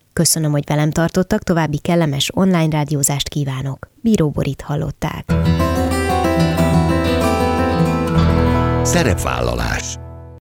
Köszönöm, 0.21 0.51
hogy 0.51 0.63
velem 0.65 0.91
tartottak, 0.91 1.43
további 1.43 1.77
kellemes 1.77 2.29
online 2.33 2.67
rádiózást 2.69 3.29
kívánok. 3.29 3.89
Bíró 4.01 4.29
Borit 4.29 4.61
hallották. 4.61 5.33
Szerepvállalás 8.83 9.97